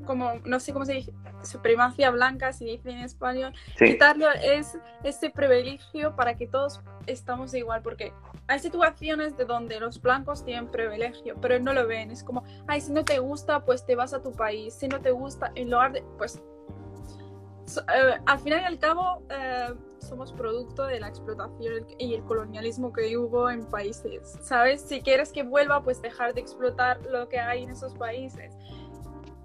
como, 0.06 0.32
no 0.44 0.60
sé 0.60 0.72
cómo 0.72 0.84
se 0.84 0.94
dice, 0.94 1.12
supremacía 1.42 2.10
blanca, 2.10 2.52
si 2.52 2.64
dice 2.64 2.90
en 2.90 2.98
español, 2.98 3.52
quitarlo 3.78 4.26
es 4.30 4.78
ese 5.02 5.30
privilegio 5.30 6.14
para 6.16 6.36
que 6.36 6.46
todos 6.46 6.80
estamos 7.06 7.54
igual, 7.54 7.82
porque 7.82 8.12
hay 8.48 8.58
situaciones 8.58 9.36
de 9.36 9.44
donde 9.44 9.80
los 9.80 10.00
blancos 10.00 10.44
tienen 10.44 10.68
privilegio, 10.68 11.36
pero 11.40 11.58
no 11.58 11.72
lo 11.72 11.86
ven, 11.86 12.10
es 12.10 12.22
como, 12.22 12.44
ay, 12.66 12.80
si 12.80 12.92
no 12.92 13.04
te 13.04 13.18
gusta, 13.18 13.64
pues 13.64 13.84
te 13.84 13.96
vas 13.96 14.14
a 14.14 14.22
tu 14.22 14.32
país, 14.32 14.74
si 14.74 14.88
no 14.88 15.00
te 15.00 15.10
gusta, 15.10 15.52
en 15.54 15.70
lugar 15.70 15.92
de, 15.92 16.02
pues 16.18 16.42
eh, 17.76 18.20
al 18.26 18.38
final 18.40 18.60
y 18.60 18.64
al 18.64 18.78
cabo, 18.78 19.22
eh, 19.30 19.74
somos 19.98 20.32
producto 20.32 20.84
de 20.84 21.00
la 21.00 21.08
explotación 21.08 21.86
y 21.98 22.14
el 22.14 22.24
colonialismo 22.24 22.92
que 22.92 23.16
hubo 23.16 23.48
en 23.50 23.64
países, 23.66 24.36
¿sabes? 24.42 24.82
Si 24.82 25.00
quieres 25.00 25.32
que 25.32 25.42
vuelva, 25.42 25.82
pues 25.82 26.02
dejar 26.02 26.34
de 26.34 26.40
explotar 26.40 27.00
lo 27.06 27.28
que 27.28 27.38
hay 27.38 27.62
en 27.62 27.70
esos 27.70 27.94
países. 27.94 28.54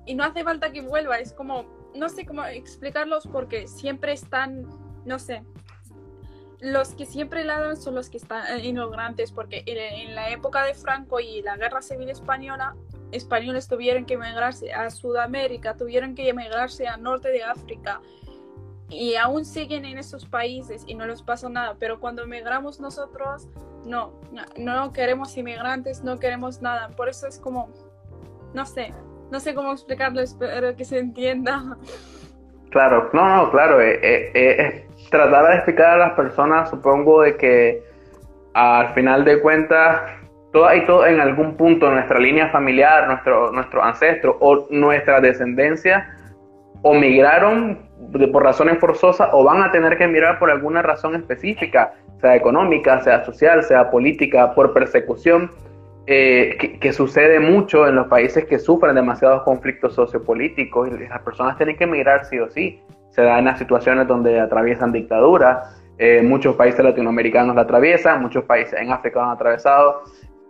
Y 0.08 0.16
no 0.16 0.24
hace 0.24 0.44
falta 0.44 0.72
que 0.72 0.82
vuelva, 0.82 1.20
es 1.20 1.34
como, 1.34 1.66
no 1.94 2.10
sé 2.10 2.26
cómo 2.26 2.44
explicarlos 2.46 3.28
porque 3.28 3.68
siempre 3.68 4.14
están, 4.14 4.66
no 5.06 5.20
sé, 5.20 5.44
los 6.60 6.96
que 6.96 7.06
siempre 7.06 7.44
ladran 7.44 7.78
son 7.78 7.94
los 7.94 8.10
que 8.10 8.18
están 8.18 8.60
inmigrantes, 8.64 9.32
porque 9.32 9.64
en, 9.66 10.16
la 10.16 10.32
época 10.32 10.64
de 10.64 10.74
Franco 10.74 11.20
y 11.20 11.42
la 11.42 11.56
Guerra 11.56 11.82
Civil 11.82 12.10
Española, 12.10 12.76
españoles 13.12 13.68
tuvieron 13.68 14.06
que 14.06 14.16
emigrarse 14.16 14.74
a 14.74 14.90
Sudamérica, 14.90 15.76
tuvieron 15.76 16.16
que 16.16 16.28
emigrarse 16.30 16.88
al 16.88 17.04
norte 17.04 17.30
de 17.30 17.44
África 17.44 18.02
y 18.90 19.16
aún 19.16 19.46
siguen 19.46 19.86
en 19.86 19.98
esos 19.98 20.26
países 20.26 20.84
y 20.88 20.96
no 20.96 21.06
les 21.06 21.22
pasa 21.22 21.50
nada, 21.50 21.76
pero 21.78 22.00
cuando 22.00 22.24
emigramos 22.24 22.80
nosotros, 22.80 23.48
no, 23.86 24.20
no, 24.58 24.94
queremos 24.94 25.38
inmigrantes, 25.38 26.04
no 26.04 26.18
queremos 26.18 26.62
nada, 26.62 26.90
por 26.90 27.10
eso 27.10 27.28
es 27.28 27.40
como, 27.40 27.70
no 28.54 28.66
sé, 28.66 28.94
no 29.32 29.40
sé 29.40 29.54
cómo 29.54 29.72
explicarlo, 29.72 30.22
espero 30.22 30.76
que 30.76 30.86
se 30.86 31.00
entienda. 31.00 31.78
Claro, 32.70 33.10
no, 33.14 33.36
no, 33.36 33.52
claro, 33.52 33.82
eh, 33.82 34.00
eh, 34.04 34.32
eh, 34.34 34.88
tratar 35.10 35.48
de 35.48 35.56
explicar 35.56 35.94
a 35.94 35.98
las 35.98 36.14
personas, 36.14 36.70
supongo, 36.70 37.22
de 37.22 37.38
que 37.38 37.84
al 38.54 38.94
final 38.94 39.24
de 39.24 39.40
cuentas 39.40 40.02
todo 40.52 40.74
y 40.74 40.86
todo 40.86 41.06
en 41.06 41.20
algún 41.20 41.56
punto 41.56 41.90
nuestra 41.90 42.20
línea 42.20 42.50
familiar, 42.50 43.08
nuestro, 43.08 43.52
nuestro 43.52 43.84
ancestro 43.84 44.38
o 44.40 44.68
nuestra 44.70 45.22
descendencia 45.22 46.10
o 46.82 46.94
migraron 46.94 47.88
por 48.32 48.44
razones 48.44 48.80
forzosas 48.80 49.30
o 49.32 49.44
van 49.44 49.62
a 49.62 49.72
tener 49.72 49.98
que 49.98 50.06
emigrar 50.06 50.40
por 50.40 50.50
alguna 50.50 50.82
razón 50.82 51.16
específica, 51.16 51.94
sea 52.22 52.36
económica, 52.36 53.02
sea 53.02 53.26
social, 53.26 53.64
sea 53.64 53.90
política, 53.90 54.54
por 54.54 54.74
persecución, 54.74 55.52
eh, 56.08 56.78
que, 56.80 56.94
sucede 56.94 57.40
mucho 57.40 57.88
en 57.88 57.96
los 57.96 58.08
países 58.08 58.46
que 58.46 58.60
sufren 58.60 58.96
demasiados 58.96 59.44
conflictos 59.44 59.94
sociopolíticos 59.94 60.90
y 60.90 61.08
las 61.08 61.22
personas 61.22 61.58
tienen 61.58 61.78
que 61.78 61.84
emigrar 61.84 62.26
sí 62.26 62.40
o 62.40 62.50
sí. 62.50 62.82
Se 63.10 63.22
da 63.22 63.40
en 63.40 63.46
las 63.46 63.60
situaciones 63.60 64.08
donde 64.08 64.40
atraviesan 64.40 64.92
dictaduras, 64.92 65.82
eh, 65.98 66.22
muchos 66.24 66.56
países 66.56 66.84
latinoamericanos 66.84 67.56
la 67.56 67.64
atraviesan, 67.64 68.22
muchos 68.22 68.44
países 68.46 68.80
en 68.80 68.92
África 68.92 69.24
han 69.24 69.32
atravesado 69.32 70.04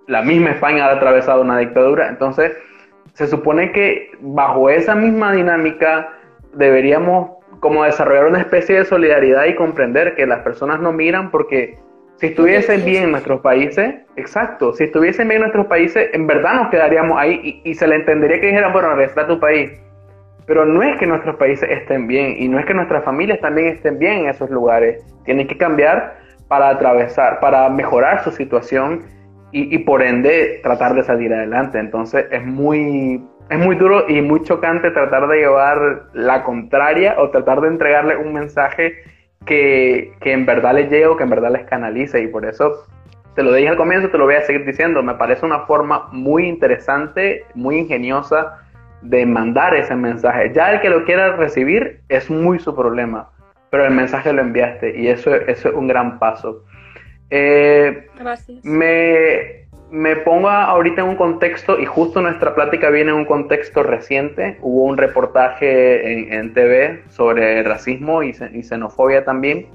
la 0.08 0.22
misma 0.22 0.52
España 0.52 0.86
ha 0.86 0.94
atravesado 0.94 1.42
una 1.42 1.60
dictadura, 1.60 2.08
entonces 2.08 2.54
se 3.14 3.28
supone 3.28 3.72
que 3.72 4.12
bajo 4.22 4.70
esa 4.70 4.96
misma 4.96 5.34
dinámica 5.34 6.10
deberíamos 6.54 7.32
como 7.60 7.84
desarrollar 7.84 8.28
una 8.28 8.40
especie 8.40 8.80
de 8.80 8.86
solidaridad 8.86 9.46
y 9.46 9.56
comprender 9.56 10.16
que 10.16 10.26
las 10.26 10.40
personas 10.40 10.80
no 10.80 10.94
miran 10.94 11.32
porque 11.32 11.78
si 12.20 12.28
estuviesen 12.28 12.84
bien 12.84 13.04
en 13.04 13.12
nuestros 13.12 13.42
países, 13.42 13.96
exacto, 14.16 14.74
si 14.74 14.86
estuviesen 14.86 15.28
bien 15.28 15.38
en 15.38 15.42
nuestros 15.44 15.68
países, 15.68 16.10
en 16.14 16.26
verdad 16.26 16.56
nos 16.56 16.70
quedaríamos 16.70 17.18
ahí 17.20 17.62
y, 17.64 17.74
se 17.76 17.88
le 17.88 17.96
entendería 17.96 18.42
que 18.42 18.48
dijeran, 18.48 18.74
bueno, 18.74 18.96
regresa 18.96 19.22
a 19.22 19.28
tu 19.28 19.40
país. 19.40 19.72
Pero 20.48 20.66
no 20.66 20.82
es 20.82 20.98
que 20.98 21.06
nuestros 21.06 21.36
países 21.36 21.70
estén 21.70 22.08
bien 22.08 22.36
y 22.40 22.48
no 22.48 22.58
es 22.58 22.66
que 22.66 22.74
nuestras 22.74 23.04
familias 23.04 23.40
también 23.40 23.68
estén 23.68 24.00
bien 24.00 24.20
en 24.20 24.30
esos 24.30 24.50
lugares. 24.50 25.04
Tienen 25.26 25.46
que 25.46 25.58
cambiar 25.58 26.18
para 26.48 26.70
atravesar, 26.70 27.40
para 27.40 27.70
mejorar 27.70 28.24
su 28.24 28.32
situación 28.32 29.04
y, 29.52 29.78
por 29.80 30.02
ende 30.02 30.60
tratar 30.64 30.96
de 30.96 31.04
salir 31.04 31.32
adelante. 31.34 31.78
Entonces 31.78 32.26
es 32.32 32.44
muy, 32.44 33.24
es 33.50 33.60
muy 33.60 33.76
duro 33.76 34.10
y 34.10 34.22
muy 34.22 34.42
chocante 34.44 34.90
tratar 34.90 35.28
de 35.28 35.38
llevar 35.38 36.08
la 36.14 36.44
contraria 36.44 37.16
o 37.20 37.30
tratar 37.30 37.62
de 37.62 37.68
entregarle 37.68 38.18
un 38.18 38.34
mensaje 38.34 38.96
que, 39.48 40.14
que 40.22 40.34
en 40.34 40.46
verdad 40.46 40.76
les 40.76 40.92
llegue 40.92 41.08
o 41.08 41.18
que 41.18 41.24
en 41.24 41.32
verdad 41.32 41.52
les 41.52 41.66
canalice 41.66 42.22
y 42.22 42.28
por 42.28 42.46
eso 42.46 42.86
te 43.38 43.44
lo 43.44 43.54
dije 43.54 43.70
al 43.70 43.78
comienzo, 43.78 44.10
te 44.10 44.18
lo 44.18 44.26
voy 44.26 44.34
a 44.34 44.42
seguir 44.42 44.66
diciendo, 44.66 45.04
me 45.04 45.14
parece 45.14 45.46
una 45.46 45.60
forma 45.60 46.08
muy 46.12 46.48
interesante, 46.48 47.46
muy 47.54 47.78
ingeniosa 47.78 48.64
de 49.04 49.28
mandar 49.28 49.76
ese 49.76 49.96
mensaje. 49.96 50.52
Ya 50.56 50.72
el 50.72 50.82
que 50.82 50.90
lo 50.90 51.06
quiera 51.06 51.36
recibir 51.36 52.02
es 52.10 52.32
muy 52.32 52.58
su 52.58 52.76
problema, 52.76 53.30
pero 53.70 53.86
el 53.86 53.94
mensaje 53.94 54.34
lo 54.34 54.42
enviaste 54.42 55.00
y 55.00 55.10
eso, 55.10 55.36
eso 55.36 55.70
es 55.70 55.76
un 55.76 55.88
gran 55.88 56.18
paso. 56.18 56.64
Eh, 57.30 58.08
Gracias. 58.18 58.66
Me, 58.66 59.67
me 59.90 60.18
pongo 60.18 60.50
ahorita 60.50 61.02
en 61.02 61.08
un 61.08 61.16
contexto, 61.16 61.80
y 61.80 61.86
justo 61.86 62.22
nuestra 62.22 62.54
plática 62.54 62.90
viene 62.90 63.12
en 63.12 63.18
un 63.18 63.26
contexto 63.26 63.84
reciente. 63.84 64.58
Hubo 64.62 64.84
un 64.84 64.98
reportaje 64.98 66.36
en, 66.36 66.54
TV 66.54 67.04
sobre 67.10 67.64
racismo 67.64 68.24
y, 68.24 68.34
xenofobia 68.34 69.24
también. 69.24 69.68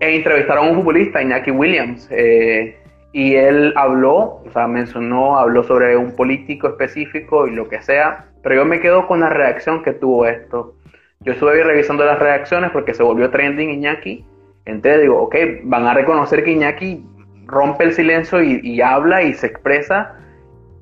E 0.00 0.16
entrevistaron 0.16 0.66
a 0.66 0.70
un 0.70 0.76
futbolista, 0.76 1.22
Iñaki 1.22 1.50
Williams, 1.50 2.08
eh, 2.10 2.76
y 3.12 3.34
él 3.34 3.72
habló, 3.76 4.42
o 4.46 4.50
sea, 4.52 4.66
mencionó, 4.66 5.38
habló 5.38 5.62
sobre 5.64 5.96
un 5.96 6.14
político 6.14 6.68
específico 6.68 7.46
y 7.46 7.50
lo 7.52 7.68
que 7.68 7.82
sea, 7.82 8.26
pero 8.42 8.54
yo 8.56 8.64
me 8.64 8.80
quedo 8.80 9.06
con 9.06 9.20
la 9.20 9.28
reacción 9.28 9.82
que 9.82 9.92
tuvo 9.92 10.26
esto. 10.26 10.74
Yo 11.20 11.32
estuve 11.32 11.62
revisando 11.62 12.04
las 12.04 12.18
reacciones 12.18 12.70
porque 12.70 12.94
se 12.94 13.02
volvió 13.02 13.30
trending 13.30 13.70
Iñaki. 13.70 14.24
Entonces 14.64 15.02
digo, 15.02 15.20
ok, 15.22 15.36
van 15.64 15.86
a 15.86 15.92
reconocer 15.92 16.44
que 16.44 16.52
Iñaki 16.52 17.04
rompe 17.50 17.84
el 17.84 17.92
silencio 17.92 18.42
y, 18.42 18.80
habla 18.80 19.22
y 19.22 19.34
se 19.34 19.48
expresa. 19.48 20.14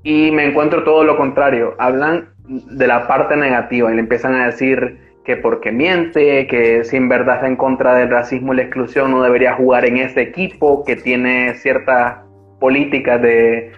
Y 0.03 0.31
me 0.31 0.47
encuentro 0.47 0.85
todo 0.85 1.05
lo 1.05 1.17
contrario. 1.17 1.75
Hablan 1.79 2.29
de 2.47 2.87
la 2.87 3.07
parte 3.07 3.37
negativa 3.37 3.91
y 3.91 3.95
le 3.95 4.01
empiezan 4.01 4.35
a 4.35 4.47
decir 4.47 4.99
que 5.25 5.37
porque 5.37 5.71
miente, 5.73 6.47
que 6.47 6.85
si 6.85 6.97
en 6.97 7.09
verdad 7.09 7.37
está 7.37 7.47
en 7.47 7.57
contra 7.57 7.95
del 7.95 8.09
racismo 8.09 8.55
y 8.55 8.57
la 8.57 8.63
exclusión 8.63 9.11
no 9.11 9.23
debería 9.23 9.55
jugar 9.55 9.85
en 9.85 9.99
ese 9.99 10.23
equipo, 10.23 10.85
que 10.85 10.97
tiene 10.97 11.55
ciertas 11.55 12.17
políticas 12.59 13.21
de, 13.21 13.73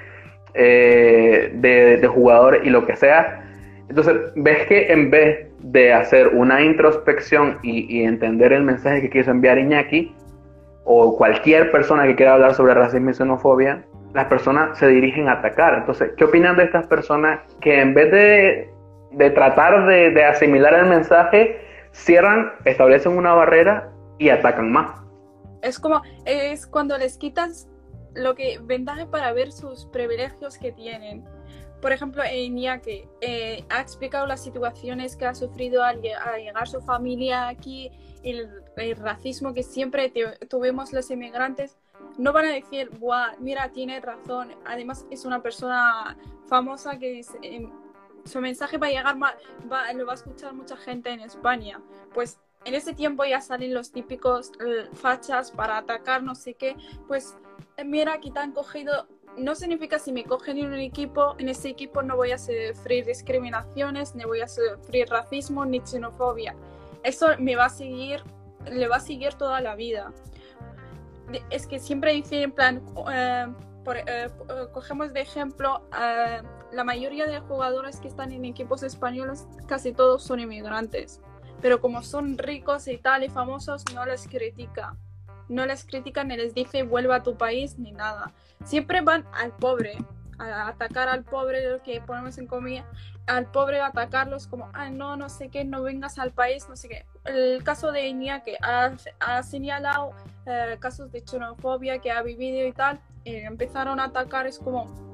eh, 0.54 1.50
de, 1.54 2.06
jugador 2.06 2.60
y 2.64 2.70
lo 2.70 2.86
que 2.86 2.96
sea. 2.96 3.44
Entonces, 3.88 4.16
ves 4.36 4.66
que 4.66 4.92
en 4.92 5.10
vez 5.10 5.46
de 5.58 5.92
hacer 5.92 6.28
una 6.28 6.62
introspección 6.62 7.58
y, 7.62 8.02
entender 8.02 8.52
el 8.52 8.62
mensaje 8.62 9.02
que 9.02 9.10
quiso 9.10 9.30
enviar 9.30 9.58
Iñaki, 9.58 10.14
o 10.92 11.16
cualquier 11.16 11.70
persona 11.70 12.04
que 12.04 12.16
quiera 12.16 12.34
hablar 12.34 12.52
sobre 12.52 12.74
racismo 12.74 13.10
y 13.10 13.14
xenofobia, 13.14 13.84
las 14.12 14.26
personas 14.26 14.76
se 14.76 14.88
dirigen 14.88 15.28
a 15.28 15.34
atacar. 15.34 15.74
Entonces, 15.74 16.10
¿qué 16.16 16.24
opinan 16.24 16.56
de 16.56 16.64
estas 16.64 16.88
personas 16.88 17.38
que 17.60 17.80
en 17.80 17.94
vez 17.94 18.10
de, 18.10 18.74
de 19.12 19.30
tratar 19.30 19.86
de, 19.86 20.10
de, 20.10 20.24
asimilar 20.24 20.74
el 20.74 20.86
mensaje, 20.86 21.60
cierran, 21.92 22.50
establecen 22.64 23.16
una 23.16 23.34
barrera 23.34 23.88
y 24.18 24.30
atacan 24.30 24.72
más? 24.72 25.00
Es 25.62 25.78
como, 25.78 26.02
es 26.24 26.66
cuando 26.66 26.98
les 26.98 27.18
quitas 27.18 27.68
lo 28.14 28.34
que 28.34 28.58
ventaja 28.60 29.06
para 29.06 29.32
ver 29.32 29.52
sus 29.52 29.86
privilegios 29.86 30.58
que 30.58 30.72
tienen. 30.72 31.24
Por 31.80 31.92
ejemplo, 31.92 32.24
Iñaki 32.24 33.04
eh, 33.20 33.64
ha 33.70 33.80
explicado 33.80 34.26
las 34.26 34.42
situaciones 34.42 35.16
que 35.16 35.26
ha 35.26 35.34
sufrido 35.34 35.84
al, 35.84 36.02
llegar 36.02 36.66
su 36.66 36.80
familia 36.80 37.46
aquí, 37.46 37.92
el, 38.22 38.96
racismo 38.96 39.52
que 39.52 39.62
siempre 39.62 40.12
tuvimos 40.48 40.92
los 40.92 41.10
inmigrantes. 41.10 41.76
No 42.18 42.32
van 42.32 42.46
a 42.46 42.52
decir, 42.52 42.90
Buah, 42.90 43.36
mira, 43.38 43.70
tiene 43.70 44.00
razón. 44.00 44.54
Además, 44.64 45.06
es 45.10 45.24
una 45.24 45.42
persona 45.42 46.16
famosa 46.46 46.98
que 46.98 47.22
em, 47.42 47.70
su 48.24 48.40
mensaje 48.40 48.78
va 48.78 48.88
a 48.88 48.90
llegar, 48.90 49.16
va, 49.22 49.34
lo 49.92 50.06
va 50.06 50.12
a 50.12 50.14
escuchar 50.14 50.54
mucha 50.54 50.76
gente 50.76 51.10
en 51.10 51.20
España. 51.20 51.80
Pues 52.14 52.38
en 52.64 52.74
ese 52.74 52.94
tiempo 52.94 53.24
ya 53.24 53.40
salen 53.40 53.74
los 53.74 53.92
típicos 53.92 54.52
eh, 54.64 54.88
fachas 54.94 55.50
para 55.50 55.78
atacar, 55.78 56.22
no 56.22 56.34
sé 56.34 56.54
qué. 56.54 56.76
Pues 57.06 57.36
mira, 57.84 58.14
aquí 58.14 58.30
te 58.30 58.38
han 58.38 58.52
cogido, 58.52 59.06
no 59.36 59.54
significa 59.54 59.98
si 59.98 60.12
me 60.12 60.24
cogen 60.24 60.58
en 60.58 60.66
un 60.66 60.74
equipo, 60.74 61.34
en 61.38 61.48
ese 61.48 61.68
equipo 61.68 62.02
no 62.02 62.16
voy 62.16 62.32
a 62.32 62.38
sufrir 62.38 63.06
discriminaciones, 63.06 64.14
ni 64.14 64.24
voy 64.24 64.40
a 64.40 64.48
sufrir 64.48 65.08
racismo, 65.08 65.64
ni 65.64 65.80
xenofobia. 65.80 66.54
Eso 67.02 67.28
me 67.38 67.56
va 67.56 67.66
a 67.66 67.70
seguir, 67.70 68.22
le 68.70 68.88
va 68.88 68.96
a 68.96 69.00
seguir 69.00 69.34
toda 69.34 69.60
la 69.60 69.74
vida. 69.74 70.12
Es 71.50 71.66
que 71.66 71.78
siempre 71.78 72.12
dicen 72.12 72.42
en 72.42 72.52
plan, 72.52 72.82
eh, 73.12 73.46
eh, 74.06 74.28
cogemos 74.72 75.12
de 75.12 75.20
ejemplo, 75.20 75.82
eh, 75.98 76.42
la 76.72 76.84
mayoría 76.84 77.26
de 77.26 77.40
jugadores 77.40 78.00
que 78.00 78.08
están 78.08 78.32
en 78.32 78.44
equipos 78.44 78.82
españoles, 78.82 79.46
casi 79.66 79.92
todos 79.92 80.22
son 80.22 80.40
inmigrantes. 80.40 81.20
Pero 81.60 81.80
como 81.80 82.02
son 82.02 82.38
ricos 82.38 82.88
y 82.88 82.96
tal 82.96 83.22
y 83.22 83.28
famosos, 83.28 83.84
no 83.94 84.06
les 84.06 84.26
critica 84.26 84.96
no 85.50 85.66
les 85.66 85.84
critican 85.84 86.28
ni 86.28 86.36
les 86.36 86.54
dice 86.54 86.84
vuelva 86.84 87.16
a 87.16 87.22
tu 87.22 87.36
país 87.36 87.78
ni 87.78 87.92
nada. 87.92 88.32
Siempre 88.64 89.00
van 89.00 89.26
al 89.32 89.52
pobre, 89.52 89.98
atacar 90.40 91.08
al 91.08 91.24
pobre, 91.24 91.80
que 91.84 92.00
ponemos 92.00 92.38
en 92.38 92.46
comida, 92.46 92.84
al 93.26 93.46
pobre 93.46 93.80
atacarlos 93.80 94.46
como, 94.46 94.70
ah, 94.72 94.90
no, 94.90 95.16
no 95.16 95.28
sé 95.28 95.48
qué, 95.48 95.64
no 95.64 95.82
vengas 95.82 96.18
al 96.18 96.32
país, 96.32 96.68
no 96.68 96.76
sé 96.76 96.88
qué. 96.88 97.06
El 97.24 97.62
caso 97.62 97.92
de 97.92 98.08
Inia 98.08 98.40
que 98.40 98.56
ha, 98.62 98.92
ha 99.20 99.42
señalado 99.42 100.12
eh, 100.46 100.76
casos 100.80 101.12
de 101.12 101.20
xenofobia 101.20 101.98
que 101.98 102.10
ha 102.10 102.22
vivido 102.22 102.66
y 102.66 102.72
tal, 102.72 103.00
eh, 103.24 103.44
empezaron 103.44 104.00
a 104.00 104.04
atacar, 104.04 104.46
es 104.46 104.58
como, 104.58 105.09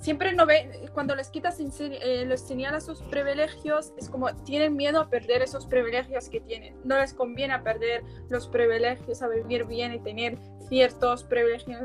siempre 0.00 0.32
no 0.32 0.46
ve, 0.46 0.88
cuando 0.92 1.14
les 1.14 1.28
quitas, 1.30 1.58
eh, 1.60 2.24
les 2.26 2.40
señalas 2.40 2.86
sus 2.86 3.02
privilegios, 3.02 3.92
es 3.96 4.08
como 4.08 4.34
tienen 4.44 4.76
miedo 4.76 5.00
a 5.00 5.08
perder 5.08 5.42
esos 5.42 5.66
privilegios 5.66 6.28
que 6.28 6.40
tienen. 6.40 6.76
No 6.84 6.98
les 6.98 7.14
conviene 7.14 7.54
a 7.54 7.62
perder 7.62 8.04
los 8.28 8.48
privilegios, 8.48 9.22
a 9.22 9.28
vivir 9.28 9.64
bien 9.64 9.92
y 9.92 10.00
tener 10.00 10.38
ciertos 10.68 11.24
privilegios 11.24 11.80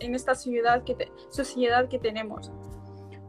en, 0.00 0.14
esta 0.14 0.34
sociedad 0.34 0.84
que, 0.84 1.10
sociedad 1.30 1.88
que 1.88 1.98
tenemos. 1.98 2.52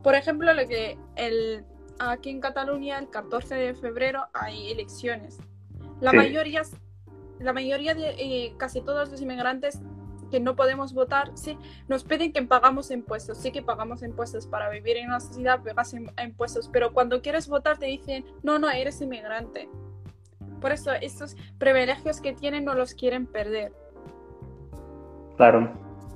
Por 0.04 0.16
ejemplo, 0.16 0.54
lo 0.54 0.68
que 0.68 0.98
el, 1.16 1.66
aquí 2.00 2.30
en 2.30 2.42
Cataluña 2.42 3.00
el 3.00 3.10
14 3.10 3.56
de 3.56 3.74
febrero 3.74 4.28
hay 4.34 4.72
elecciones. 4.72 5.38
La 6.00 6.14
mayoría, 6.14 6.62
la 7.40 7.54
mayoría 7.54 7.96
de 7.96 8.10
eh, 8.20 8.54
casi 8.58 8.82
todos 8.82 9.10
los 9.10 9.20
inmigrantes 9.20 9.80
que 10.30 10.40
no 10.40 10.56
podemos 10.56 10.94
votar, 10.94 11.32
sí, 11.36 11.58
nos 11.88 12.04
piden 12.04 12.32
que 12.34 12.42
pagamos 12.44 12.92
impuestos, 12.92 13.38
sí 13.38 13.52
que 13.52 13.62
pagamos 13.62 14.04
impuestos 14.04 14.48
para 14.48 14.70
vivir 14.70 14.98
en 14.98 15.08
una 15.08 15.20
sociedad, 15.20 15.60
pagas 15.64 15.94
impuestos, 15.94 16.70
pero 16.72 16.94
cuando 16.94 17.22
quieres 17.22 17.48
votar 17.48 17.78
te 17.78 17.86
dicen, 17.86 18.26
no, 18.44 18.60
no, 18.60 18.70
eres 18.70 19.02
inmigrante. 19.02 19.70
Por 20.62 20.72
eso 20.72 20.92
estos 20.94 21.36
privilegios 21.60 22.20
que 22.20 22.34
tienen 22.34 22.66
no 22.66 22.74
los 22.74 22.94
quieren 22.94 23.28
perder. 23.28 23.72
Claro, 25.38 25.70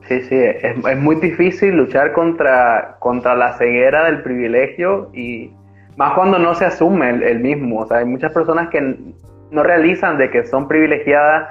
sí, 0.08 0.22
sí, 0.24 0.36
es, 0.36 0.86
es 0.86 0.98
muy 0.98 1.16
difícil 1.18 1.76
luchar 1.76 2.14
contra, 2.14 2.98
contra 3.00 3.36
la 3.36 3.58
ceguera 3.58 4.06
del 4.06 4.24
privilegio 4.24 5.12
y 5.14 5.54
más 5.96 6.14
cuando 6.14 6.40
no 6.40 6.56
se 6.56 6.66
asume 6.66 7.10
el, 7.10 7.24
el 7.24 7.40
mismo. 7.40 7.82
O 7.82 7.88
sea, 7.88 7.98
hay 7.98 8.06
muchas 8.06 8.32
personas 8.32 8.70
que 8.70 9.14
no 9.52 9.64
realizan 9.64 10.18
de 10.18 10.32
que 10.32 10.46
son 10.46 10.68
privilegiadas. 10.68 11.50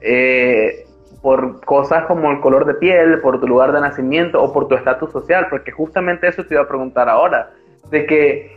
Eh, 0.00 0.86
por 1.24 1.64
cosas 1.64 2.04
como 2.04 2.30
el 2.30 2.40
color 2.40 2.66
de 2.66 2.74
piel, 2.74 3.22
por 3.22 3.40
tu 3.40 3.48
lugar 3.48 3.72
de 3.72 3.80
nacimiento 3.80 4.42
o 4.42 4.52
por 4.52 4.68
tu 4.68 4.74
estatus 4.74 5.10
social, 5.10 5.46
porque 5.48 5.72
justamente 5.72 6.28
eso 6.28 6.44
te 6.44 6.52
iba 6.52 6.64
a 6.64 6.68
preguntar 6.68 7.08
ahora, 7.08 7.48
de 7.90 8.04
que 8.04 8.52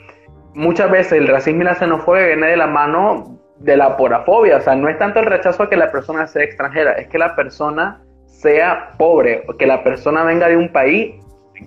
muchas 0.54 0.92
veces 0.92 1.14
el 1.14 1.30
racismo 1.30 1.62
y 1.62 1.64
la 1.64 1.76
xenofobia 1.76 2.26
viene 2.26 2.48
de 2.48 2.58
la 2.58 2.68
mano 2.68 3.40
de 3.60 3.78
la 3.78 3.96
porafobia, 3.96 4.58
o 4.58 4.60
sea, 4.60 4.76
no 4.76 4.90
es 4.90 4.98
tanto 4.98 5.22
el 5.22 5.28
rechazo 5.28 5.64
a 5.64 5.70
que 5.70 5.78
la 5.78 5.94
persona 5.94 6.28
sea 6.28 6.44
extranjera, 6.44 6.92
es 6.92 7.08
que 7.08 7.18
la 7.18 7.38
persona 7.38 8.02
sea 8.26 8.96
pobre, 8.98 9.46
o 9.48 9.56
que 9.56 9.66
la 9.66 9.82
persona 9.82 10.26
venga 10.26 10.50
de 10.50 10.58
un 10.58 10.70
país 10.70 11.16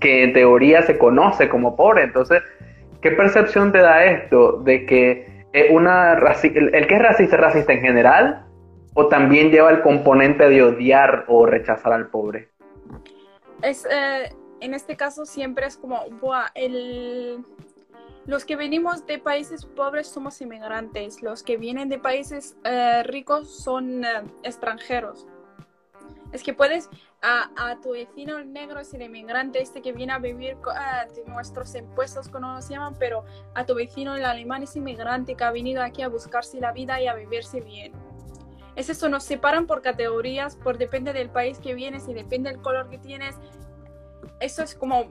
que 0.02 0.24
en 0.24 0.34
teoría 0.34 0.82
se 0.82 0.98
conoce 0.98 1.48
como 1.48 1.76
pobre, 1.76 2.02
entonces, 2.02 2.42
¿qué 3.00 3.12
percepción 3.12 3.72
te 3.72 3.78
da 3.78 4.04
esto 4.04 4.58
de 4.64 4.84
que 4.84 5.46
una 5.70 6.12
el, 6.12 6.74
el 6.74 6.86
que 6.86 6.94
es 6.94 7.02
racista 7.02 7.36
es 7.36 7.40
racista 7.40 7.72
en 7.72 7.80
general 7.80 8.44
o 8.94 9.06
también 9.08 9.50
lleva 9.50 9.70
el 9.70 9.82
componente 9.82 10.48
de 10.48 10.62
odiar 10.62 11.24
o 11.28 11.46
rechazar 11.46 11.92
al 11.92 12.08
pobre? 12.08 12.50
Es, 13.62 13.86
eh, 13.90 14.34
en 14.60 14.74
este 14.74 14.96
caso 14.96 15.24
siempre 15.24 15.66
es 15.66 15.76
como, 15.76 16.02
el... 16.54 17.44
los 18.26 18.44
que 18.44 18.56
venimos 18.56 19.06
de 19.06 19.18
países 19.18 19.64
pobres 19.64 20.08
somos 20.08 20.40
inmigrantes, 20.40 21.22
los 21.22 21.42
que 21.42 21.56
vienen 21.56 21.88
de 21.88 21.98
países 21.98 22.56
eh, 22.64 23.02
ricos 23.04 23.62
son 23.62 24.04
eh, 24.04 24.22
extranjeros. 24.42 25.26
Es 26.32 26.44
que 26.44 26.54
puedes, 26.54 26.88
a, 27.22 27.76
tu 27.82 27.90
vecino 27.90 28.42
negro 28.44 28.78
es 28.78 28.94
el 28.94 29.02
inmigrante 29.02 29.60
este 29.60 29.82
que 29.82 29.92
viene 29.92 30.12
a 30.12 30.18
vivir 30.18 30.56
de 30.56 31.24
nuestros 31.26 31.74
impuestos, 31.74 32.28
como 32.28 32.62
se 32.62 32.74
llaman, 32.74 32.94
pero 33.00 33.24
a 33.54 33.66
tu 33.66 33.74
vecino 33.74 34.14
el 34.14 34.24
alemán 34.24 34.62
es 34.62 34.76
inmigrante 34.76 35.34
que 35.34 35.42
ha 35.42 35.50
venido 35.50 35.82
aquí 35.82 36.02
a 36.02 36.08
buscarse 36.08 36.60
la 36.60 36.70
vida 36.70 37.00
y 37.02 37.08
a 37.08 37.14
vivirse 37.14 37.60
bien 37.60 37.92
es 38.80 38.90
eso, 38.90 39.08
nos 39.08 39.24
separan 39.24 39.66
por 39.66 39.82
categorías, 39.82 40.56
por 40.56 40.78
depende 40.78 41.12
del 41.12 41.30
país 41.30 41.58
que 41.58 41.74
vienes 41.74 42.08
y 42.08 42.14
depende 42.14 42.50
del 42.50 42.60
color 42.60 42.88
que 42.88 42.98
tienes. 42.98 43.36
Eso 44.40 44.62
es 44.62 44.74
como, 44.74 45.08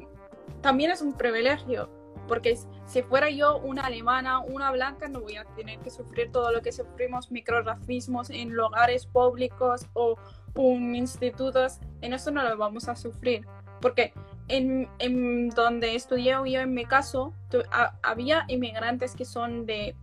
también 0.62 0.92
es 0.92 1.02
un 1.02 1.14
privilegio, 1.14 1.90
porque 2.28 2.58
si 2.86 3.02
fuera 3.04 3.30
yo 3.30 3.58
una 3.58 3.86
alemana, 3.86 4.40
una 4.40 4.72
blanca, 4.72 5.08
no 5.08 5.22
voy 5.22 5.38
a 5.38 5.46
tener 5.56 5.80
que 5.80 5.90
sufrir 5.90 6.32
todo 6.32 6.52
lo 6.52 6.62
que 6.62 6.72
sufrimos, 6.72 7.32
microracismos 7.32 8.30
en 8.30 8.52
lugares 8.54 9.06
públicos 9.06 9.86
o 9.94 10.18
un 10.56 10.96
institutos, 10.96 11.80
en 12.02 12.14
eso 12.14 12.32
no 12.32 12.44
lo 12.44 12.58
vamos 12.58 12.90
a 12.90 12.96
sufrir, 12.96 13.46
porque 13.82 14.14
en, 14.48 14.90
en 15.00 15.50
donde 15.50 15.96
estudié 15.96 16.32
yo 16.32 16.60
en 16.60 16.74
mi 16.74 16.86
caso, 16.86 17.34
había 18.02 18.46
inmigrantes 18.48 19.16
que 19.16 19.26
son 19.26 19.66
de 19.66 19.96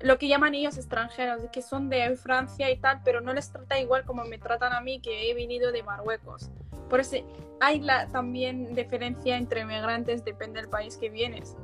lo 0.00 0.18
que 0.18 0.28
llaman 0.28 0.54
ellos 0.54 0.76
extranjeros, 0.76 1.42
que 1.52 1.62
son 1.62 1.90
de 1.90 2.16
Francia 2.16 2.70
y 2.70 2.76
tal, 2.76 3.00
pero 3.04 3.20
no 3.20 3.34
les 3.34 3.52
trata 3.52 3.78
igual 3.78 4.04
como 4.04 4.24
me 4.24 4.38
tratan 4.38 4.72
a 4.72 4.80
mí, 4.80 5.00
que 5.00 5.30
he 5.30 5.34
venido 5.34 5.72
de 5.72 5.82
Marruecos. 5.82 6.50
Por 6.88 7.00
eso 7.00 7.16
hay 7.60 7.80
la, 7.80 8.08
también 8.08 8.74
diferencia 8.74 9.36
entre 9.36 9.64
migrantes, 9.64 10.24
depende 10.24 10.60
del 10.60 10.70
país 10.70 10.96
que 10.96 11.10
vienes. 11.10 11.56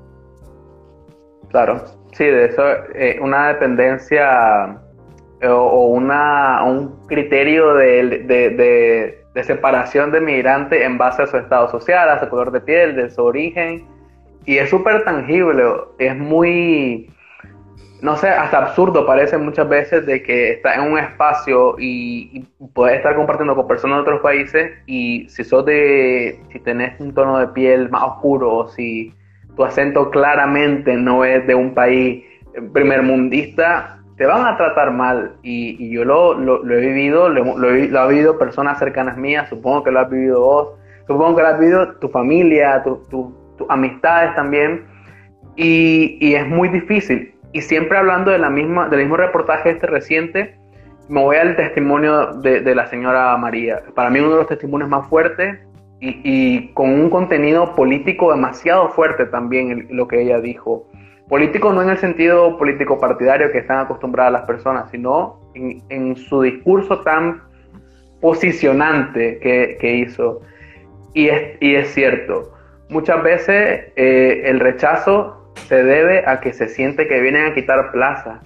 Claro, 1.49 1.85
sí, 2.13 2.25
de 2.25 2.47
eso, 2.47 2.63
eh, 2.95 3.19
una 3.21 3.49
dependencia 3.49 4.81
eh, 5.41 5.49
o 5.49 5.87
una, 5.87 6.63
un 6.65 7.07
criterio 7.07 7.75
de, 7.75 8.25
de, 8.25 9.23
de, 9.33 9.45
separación 9.45 10.11
de 10.11 10.21
migrante 10.21 10.83
en 10.83 10.99
base 10.99 11.23
a 11.23 11.27
su 11.27 11.37
estado 11.37 11.71
social, 11.71 12.09
a 12.09 12.19
su 12.19 12.29
color 12.29 12.51
de 12.51 12.61
piel, 12.61 12.97
de 12.97 13.11
su 13.11 13.23
origen, 13.23 13.87
y 14.45 14.59
es 14.59 14.71
súper 14.71 15.05
tangible, 15.05 15.63
es 15.99 16.17
muy 16.17 17.11
no 18.03 18.17
sé, 18.17 18.29
hasta 18.29 18.59
absurdo 18.59 19.07
parece 19.07 19.39
muchas 19.39 19.69
veces 19.69 20.07
de 20.07 20.23
que 20.23 20.53
estás 20.53 20.77
en 20.77 20.93
un 20.93 20.99
espacio 20.99 21.77
y, 21.79 22.45
puedes 22.75 22.99
estar 22.99 23.17
compartiendo 23.17 23.55
con 23.55 23.67
personas 23.67 23.99
de 23.99 24.03
otros 24.03 24.21
países 24.21 24.73
y 24.87 25.27
si 25.31 25.45
sos 25.45 25.65
de, 25.65 26.39
si 26.53 26.59
tenés 26.61 27.01
un 27.01 27.15
tono 27.15 27.39
de 27.39 27.49
piel 27.49 27.89
más 27.89 28.03
oscuro 28.03 28.55
o 28.55 28.69
si 28.69 29.15
tu 29.57 29.65
acento 29.65 30.11
claramente 30.11 30.95
no 30.95 31.25
es 31.25 31.47
de 31.47 31.55
un 31.55 31.73
país 31.73 32.25
primermundista, 32.75 33.99
te 34.19 34.27
van 34.27 34.47
a 34.47 34.57
tratar 34.59 34.91
mal. 34.93 35.37
Y, 35.43 35.91
yo 35.91 36.05
lo, 36.05 36.35
lo, 36.35 36.75
he 36.75 36.81
vivido, 36.81 37.31
lo, 37.31 37.71
he, 37.71 37.89
lo 37.89 38.09
vivido 38.09 38.39
personas 38.39 38.79
cercanas 38.79 39.17
mías, 39.17 39.49
supongo 39.49 39.83
que 39.83 39.91
lo 39.91 40.01
has 40.01 40.11
vivido 40.11 40.41
vos, 40.41 40.69
supongo 41.07 41.37
que 41.37 41.43
lo 41.43 41.49
has 41.49 41.59
vivido 41.59 41.95
tu 41.95 42.09
familia, 42.09 42.83
tus 42.83 43.09
tu, 43.09 43.35
amistades 43.69 44.35
también. 44.35 44.85
Y, 45.57 46.19
y 46.21 46.35
es 46.35 46.47
muy 46.47 46.69
difícil 46.69 47.36
y 47.57 47.63
siempre 47.63 47.97
hablando 47.97 48.31
de 48.31 48.39
la 48.39 48.51
misma, 48.51 48.87
del 48.91 49.01
mismo 49.01 49.17
reportaje 49.17 49.71
este 49.71 49.87
reciente, 49.87 50.59
me 51.09 51.23
voy 51.23 51.37
al 51.37 51.57
testimonio 51.57 52.35
de, 52.35 52.75
la 52.75 52.87
señora 52.89 53.35
María. 53.39 53.83
Para 53.95 54.11
mí 54.11 54.21
uno 54.21 54.33
de 54.33 54.37
los 54.37 54.47
testimonios 54.47 54.91
más 54.91 55.09
fuertes 55.09 55.59
y, 55.99 56.69
con 56.75 56.91
un 56.91 57.09
contenido 57.09 57.75
político 57.75 58.31
demasiado 58.31 58.91
fuerte 58.91 59.25
también 59.25 59.89
lo 59.89 60.07
que 60.07 60.21
ella 60.21 60.39
dijo. 60.39 60.87
Político 61.31 61.73
no 61.73 61.81
en 61.81 61.89
el 61.89 61.97
sentido 61.97 62.59
político 62.59 63.01
partidario 63.01 63.51
que 63.51 63.61
están 63.61 63.79
acostumbradas 63.79 64.35
las 64.35 64.43
personas, 64.43 64.91
sino 64.91 65.41
en, 65.55 66.15
su 66.15 66.43
discurso 66.43 67.01
tan 67.01 67.41
posicionante 68.21 69.39
que, 69.39 69.95
hizo. 69.95 70.43
Y 71.15 71.29
es, 71.29 71.57
y 71.63 71.75
es 71.75 71.89
cierto, 71.95 72.53
muchas 72.91 73.23
veces 73.23 73.93
eh, 73.97 74.43
el 74.45 74.61
rechazo 74.61 75.46
se 75.67 75.83
debe 75.83 76.25
a 76.27 76.41
que 76.41 76.53
se 76.53 76.69
siente 76.69 77.07
que 77.09 77.21
vienen 77.21 77.47
a 77.47 77.55
quitar 77.55 77.93
plaza. 77.93 78.41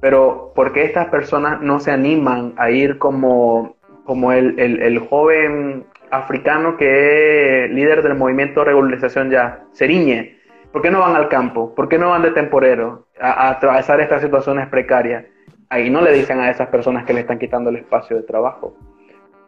Pero 0.00 0.52
¿por 0.54 0.72
qué 0.72 0.84
estas 0.84 1.08
personas 1.08 1.60
no 1.60 1.78
se 1.78 1.92
animan 1.92 2.54
a 2.56 2.70
ir 2.70 2.98
como, 2.98 3.76
como 4.04 4.32
el, 4.32 4.58
el, 4.58 4.98
joven 4.98 5.84
africano 6.10 6.76
que 6.76 7.64
es 7.64 7.70
líder 7.70 8.02
del 8.02 8.16
movimiento 8.16 8.60
de 8.60 8.66
regularización 8.66 9.30
ya, 9.30 9.60
Seriñe? 9.72 10.38
¿Por 10.72 10.82
qué 10.82 10.90
no 10.90 11.00
van 11.00 11.14
al 11.14 11.28
campo? 11.28 11.74
¿Por 11.74 11.88
qué 11.88 11.98
no 11.98 12.10
van 12.10 12.22
de 12.22 12.32
temporero 12.32 13.06
a, 13.20 13.30
a 13.30 13.50
atravesar 13.50 14.00
estas 14.00 14.22
situaciones 14.22 14.66
precarias? 14.68 15.24
Ahí 15.68 15.88
no 15.88 16.00
le 16.00 16.12
dicen 16.12 16.40
a 16.40 16.50
esas 16.50 16.68
personas 16.68 17.04
que 17.04 17.12
le 17.12 17.20
están 17.20 17.38
quitando 17.38 17.70
el 17.70 17.76
espacio 17.76 18.16
de 18.16 18.22
trabajo. 18.22 18.74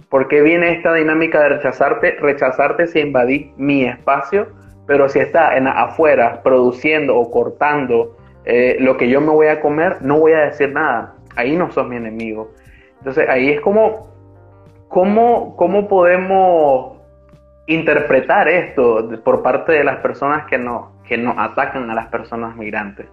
¿Por 0.09 0.29
qué 0.29 0.43
viene 0.43 0.73
esta 0.73 0.95
dinámica 0.95 1.43
de 1.43 1.49
rechazarte, 1.49 2.13
rechazarte 2.21 2.87
si 2.87 3.01
invadí 3.01 3.53
mi 3.57 3.85
espacio 3.85 4.49
pero 4.87 5.09
si 5.09 5.19
está 5.19 5.57
en 5.57 5.67
afuera 5.67 6.43
produciendo 6.43 7.17
o 7.17 7.31
cortando 7.31 8.17
eh, 8.45 8.77
lo 8.81 8.97
que 8.97 9.09
yo 9.09 9.21
me 9.21 9.31
voy 9.31 9.47
a 9.47 9.61
comer, 9.61 10.03
no 10.03 10.19
voy 10.19 10.33
a 10.33 10.41
decir 10.41 10.73
nada. 10.73 11.15
Ahí 11.37 11.57
no 11.57 11.71
sos 11.73 11.89
mi 11.89 11.97
enemigo. 11.97 12.53
Entonces 12.99 13.29
ahí 13.29 13.51
es 13.51 13.61
como, 13.61 14.09
¿cómo, 14.89 15.57
cómo 15.57 15.89
podemos 15.89 16.99
interpretar 17.67 18.49
esto 18.49 19.09
por 19.25 19.43
parte 19.43 19.73
de 19.73 19.85
las 19.85 19.97
personas 20.01 20.47
que 20.47 20.59
nos, 20.59 20.91
que 21.09 21.17
nos 21.17 21.35
atacan 21.39 21.91
a 21.91 21.95
las 21.95 22.09
personas 22.09 22.55
migrantes? 22.57 23.07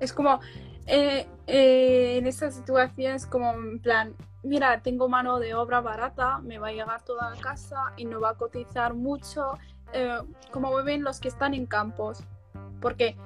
Es 0.00 0.12
como, 0.12 0.40
eh, 0.86 1.26
eh, 1.46 2.16
en 2.18 2.26
esta 2.26 2.50
situación 2.50 3.14
es 3.14 3.26
como 3.26 3.52
en 3.52 3.78
plan, 3.80 4.14
mira, 4.42 4.80
tengo 4.80 5.08
mano 5.08 5.38
de 5.38 5.54
obra 5.54 5.80
barata, 5.80 6.38
me 6.38 6.58
va 6.58 6.68
a 6.68 6.72
llegar 6.72 7.02
toda 7.02 7.30
la 7.30 7.40
casa 7.40 7.92
y 7.96 8.06
no 8.06 8.20
va 8.20 8.30
a 8.30 8.34
cotizar 8.34 8.94
mucho 8.94 9.58
eh, 9.92 10.18
como 10.50 10.72
ven 10.82 11.04
los 11.04 11.20
que 11.20 11.28
están 11.28 11.54
en 11.54 11.66
campos, 11.66 12.22
porque 12.80 13.16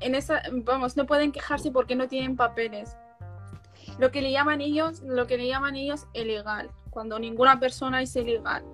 en 0.00 0.14
esa, 0.14 0.42
vamos, 0.52 0.96
no 0.96 1.06
pueden 1.06 1.32
quejarse 1.32 1.70
porque 1.70 1.96
no 1.96 2.08
tienen 2.08 2.36
papeles. 2.36 2.96
Lo 3.98 4.10
que 4.10 4.22
le 4.22 4.32
llaman 4.32 4.60
ellos, 4.60 5.00
lo 5.02 5.26
que 5.26 5.36
le 5.36 5.46
llaman 5.46 5.76
ellos 5.76 6.06
ilegal, 6.12 6.70
cuando 6.90 7.18
ninguna 7.18 7.60
persona 7.60 8.02
es 8.02 8.14
ilegal. 8.16 8.64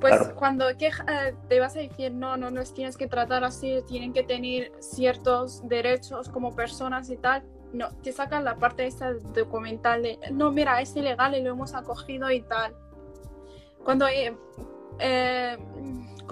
Pues 0.00 0.30
cuando 0.34 0.66
queja, 0.76 1.04
eh, 1.08 1.34
te 1.48 1.60
vas 1.60 1.76
a 1.76 1.80
decir, 1.80 2.12
no, 2.12 2.36
no 2.36 2.50
nos 2.50 2.74
tienes 2.74 2.96
que 2.96 3.06
tratar 3.06 3.44
así, 3.44 3.82
tienen 3.86 4.12
que 4.12 4.24
tener 4.24 4.72
ciertos 4.80 5.66
derechos 5.68 6.28
como 6.28 6.56
personas 6.56 7.08
y 7.10 7.16
tal, 7.16 7.44
no, 7.72 7.88
te 8.02 8.12
sacan 8.12 8.44
la 8.44 8.56
parte 8.56 8.86
esta 8.86 9.12
documental 9.12 10.02
de, 10.02 10.18
no, 10.32 10.50
mira, 10.50 10.80
es 10.80 10.94
ilegal 10.96 11.34
y 11.34 11.42
lo 11.42 11.50
hemos 11.50 11.74
acogido 11.74 12.30
y 12.30 12.42
tal. 12.42 12.74
Cuando 13.84 14.06
eh, 14.08 14.36
eh 14.98 15.58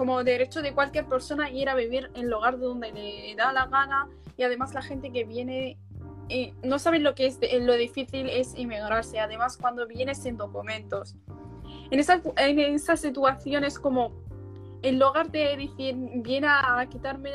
como 0.01 0.23
derecho 0.23 0.63
de 0.63 0.73
cualquier 0.73 1.05
persona 1.05 1.51
ir 1.51 1.69
a 1.69 1.75
vivir 1.75 2.09
en 2.15 2.23
el 2.23 2.29
lugar 2.31 2.57
donde 2.57 2.91
le 2.91 3.35
da 3.35 3.53
la 3.53 3.67
gana. 3.67 4.09
Y 4.35 4.41
además 4.41 4.73
la 4.73 4.81
gente 4.81 5.11
que 5.11 5.25
viene 5.25 5.77
eh, 6.27 6.55
no 6.63 6.79
saben 6.79 7.03
lo 7.03 7.13
que 7.13 7.27
es 7.27 7.37
lo 7.61 7.73
difícil 7.75 8.27
es 8.27 8.55
inmigrarse. 8.55 9.19
Además 9.19 9.57
cuando 9.57 9.85
vienes 9.85 10.17
sin 10.17 10.37
documentos. 10.37 11.15
En 11.91 11.99
esa, 11.99 12.19
en 12.37 12.59
esa 12.59 12.97
situación 12.97 13.63
es 13.63 13.77
como 13.77 14.11
en 14.81 14.97
lugar 14.97 15.29
de 15.29 15.55
decir 15.55 15.95
viene 16.23 16.47
a 16.47 16.83
quitarme 16.89 17.29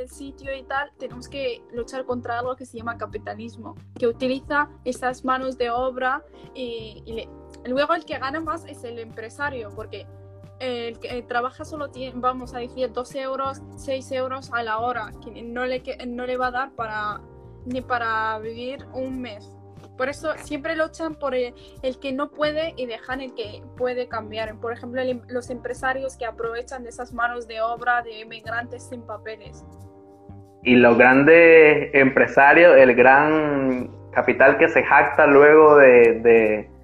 el 0.00 0.08
sitio 0.08 0.52
y 0.56 0.64
tal 0.64 0.90
tenemos 0.98 1.28
que 1.28 1.62
luchar 1.72 2.04
contra 2.04 2.40
algo 2.40 2.56
que 2.56 2.66
se 2.66 2.78
llama 2.78 2.98
capitalismo 2.98 3.76
que 3.96 4.08
utiliza 4.08 4.68
esas 4.84 5.24
manos 5.24 5.56
de 5.56 5.70
obra 5.70 6.24
y, 6.54 7.04
y 7.06 7.68
luego 7.68 7.94
el 7.94 8.04
que 8.04 8.18
gana 8.18 8.40
más 8.40 8.64
es 8.64 8.82
el 8.82 8.98
empresario 8.98 9.70
porque 9.76 10.08
el 10.60 10.98
que 10.98 11.22
trabaja 11.22 11.64
solo 11.64 11.90
tiene, 11.90 12.14
vamos 12.16 12.54
a 12.54 12.58
decir, 12.58 12.92
12 12.92 13.20
euros, 13.20 13.62
6 13.76 14.12
euros 14.12 14.52
a 14.52 14.62
la 14.62 14.78
hora, 14.78 15.12
que 15.22 15.42
no 15.42 15.64
le, 15.66 15.82
no 16.06 16.26
le 16.26 16.36
va 16.36 16.48
a 16.48 16.50
dar 16.50 16.70
para, 16.72 17.20
ni 17.66 17.80
para 17.80 18.38
vivir 18.38 18.84
un 18.92 19.20
mes. 19.20 19.54
Por 19.96 20.08
eso 20.08 20.32
siempre 20.36 20.76
luchan 20.76 21.16
por 21.16 21.34
el, 21.34 21.54
que 22.00 22.12
no 22.12 22.30
puede 22.30 22.72
y 22.76 22.86
dejan 22.86 23.20
el 23.20 23.34
que 23.34 23.62
puede 23.76 24.06
cambiar. 24.06 24.54
Por 24.60 24.72
ejemplo, 24.72 25.02
los 25.28 25.50
empresarios 25.50 26.16
que 26.16 26.24
aprovechan 26.24 26.84
de 26.84 26.90
esas 26.90 27.12
manos 27.12 27.48
de 27.48 27.60
obra 27.60 28.02
de 28.02 28.20
inmigrantes 28.20 28.88
sin 28.88 29.02
papeles. 29.02 29.64
Y 30.62 30.76
los 30.76 30.96
grandes 30.96 31.92
empresarios, 31.94 32.76
el 32.76 32.94
gran 32.94 33.90
capital 34.12 34.56
que 34.56 34.68
se 34.68 34.84
jacta 34.84 35.26
luego 35.26 35.76
de 35.76 36.20
de 36.20 36.77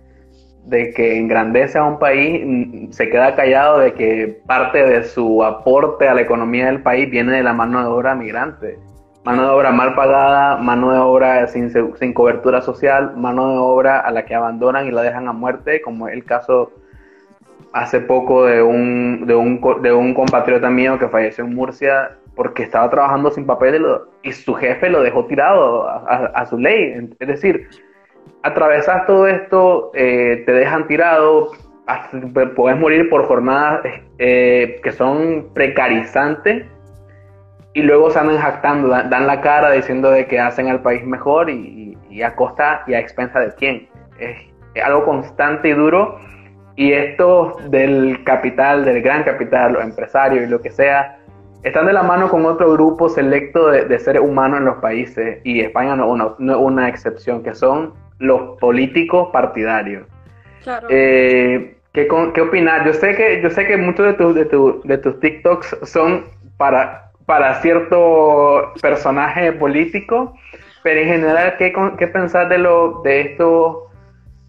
que 0.70 1.18
engrandece 1.18 1.78
a 1.78 1.84
un 1.84 1.98
país, 1.98 2.42
mm, 2.44 2.90
se 2.90 3.08
queda 3.08 3.34
callado 3.34 3.78
de 3.78 3.92
que 3.94 4.40
parte 4.46 4.84
de 4.84 5.04
su 5.04 5.44
aporte 5.44 6.08
a 6.08 6.14
la 6.14 6.22
economía 6.22 6.66
del 6.66 6.82
país 6.82 7.10
viene 7.10 7.32
de 7.32 7.42
la 7.42 7.52
mano 7.52 7.80
de 7.80 7.86
obra 7.86 8.14
migrante. 8.14 8.78
Mano 9.24 9.42
de 9.42 9.48
obra 9.48 9.70
mal 9.72 9.94
pagada, 9.94 10.56
mano 10.56 10.92
de 10.92 10.98
obra 10.98 11.46
sin, 11.46 11.70
sin 11.70 12.12
cobertura 12.12 12.60
social, 12.60 13.16
mano 13.16 13.50
de 13.50 13.58
obra 13.58 14.00
a 14.00 14.10
la 14.10 14.24
que 14.26 14.34
abandonan 14.34 14.86
y 14.86 14.90
la 14.90 15.02
dejan 15.02 15.28
a 15.28 15.32
muerte, 15.32 15.80
como 15.80 16.08
es 16.08 16.14
el 16.14 16.24
caso 16.24 16.72
hace 17.72 18.00
poco 18.00 18.44
de 18.44 18.62
un, 18.62 19.26
de 19.26 19.34
un, 19.34 19.60
de 19.82 19.92
un 19.92 20.14
compatriota 20.14 20.70
mío 20.70 20.98
que 20.98 21.08
falleció 21.08 21.44
en 21.44 21.54
Murcia 21.54 22.16
porque 22.36 22.64
estaba 22.64 22.90
trabajando 22.90 23.30
sin 23.30 23.46
papel 23.46 23.84
y, 24.22 24.32
su 24.32 24.54
jefe 24.54 24.90
lo 24.90 25.02
dejó 25.02 25.24
tirado 25.26 25.88
a 25.88 26.46
su 26.46 26.58
ley. 26.58 27.10
Es 27.18 27.28
decir, 27.28 27.68
atravesas 28.44 29.06
todo 29.06 29.26
esto, 29.26 29.90
eh, 29.94 30.42
te 30.44 30.52
dejan 30.52 30.86
tirado, 30.86 31.52
puedes 32.54 32.78
morir 32.78 33.08
por 33.08 33.26
jornadas 33.26 33.80
eh, 34.18 34.80
que 34.84 34.92
son 34.92 35.48
precarizantes 35.54 36.66
y 37.72 37.82
luego 37.82 38.10
se 38.10 38.18
andan 38.18 38.36
jactando, 38.36 38.88
dan, 38.88 39.26
la 39.26 39.40
cara 39.40 39.70
diciendo 39.70 40.10
de 40.10 40.26
que 40.26 40.38
hacen 40.38 40.68
al 40.68 40.82
país 40.82 41.04
mejor 41.06 41.48
y, 41.48 41.96
a 42.22 42.36
costa 42.36 42.84
y 42.86 42.94
a 42.94 43.00
expensa 43.00 43.40
de 43.40 43.52
quién. 43.54 43.88
Es, 44.18 44.36
algo 44.84 45.04
constante 45.04 45.68
y 45.68 45.72
duro 45.72 46.18
y 46.76 46.92
esto 46.92 47.56
del 47.70 48.24
capital, 48.24 48.84
del 48.84 49.00
gran 49.00 49.22
capital, 49.22 49.72
los 49.72 49.84
empresarios 49.84 50.46
y 50.46 50.50
lo 50.50 50.60
que 50.60 50.70
sea, 50.70 51.18
están 51.62 51.86
de 51.86 51.94
la 51.94 52.02
mano 52.02 52.28
con 52.28 52.44
otro 52.44 52.72
grupo 52.72 53.08
selecto 53.08 53.70
de, 53.70 53.98
seres 53.98 54.20
humanos 54.20 54.58
en 54.58 54.66
los 54.66 54.76
países 54.76 55.40
y 55.44 55.60
España 55.60 55.96
no 55.96 56.36
es 56.36 56.56
una 56.56 56.88
excepción, 56.88 57.42
que 57.42 57.54
son 57.54 58.03
los 58.18 58.58
políticos 58.58 59.28
partidarios. 59.32 60.06
Claro. 60.62 60.86
Eh, 60.90 61.76
¿qué, 61.92 62.08
¿Qué 62.34 62.40
opinar? 62.40 62.86
Yo 62.86 62.94
sé 62.94 63.14
que, 63.14 63.40
yo 63.42 63.50
sé 63.50 63.66
que 63.66 63.76
muchos 63.76 64.06
de, 64.06 64.12
tus 64.14 64.34
de, 64.34 64.44
tu, 64.46 64.80
de 64.84 64.98
tus 64.98 65.20
TikToks 65.20 65.78
son 65.82 66.24
para, 66.56 67.10
para 67.26 67.60
cierto 67.60 68.72
personaje 68.80 69.52
político, 69.52 70.34
pero 70.82 71.00
en 71.00 71.08
general, 71.08 71.56
¿qué, 71.58 71.72
qué 71.98 72.06
pensar 72.08 72.48
de, 72.48 72.58
lo, 72.58 73.02
de 73.02 73.20
estos 73.20 73.78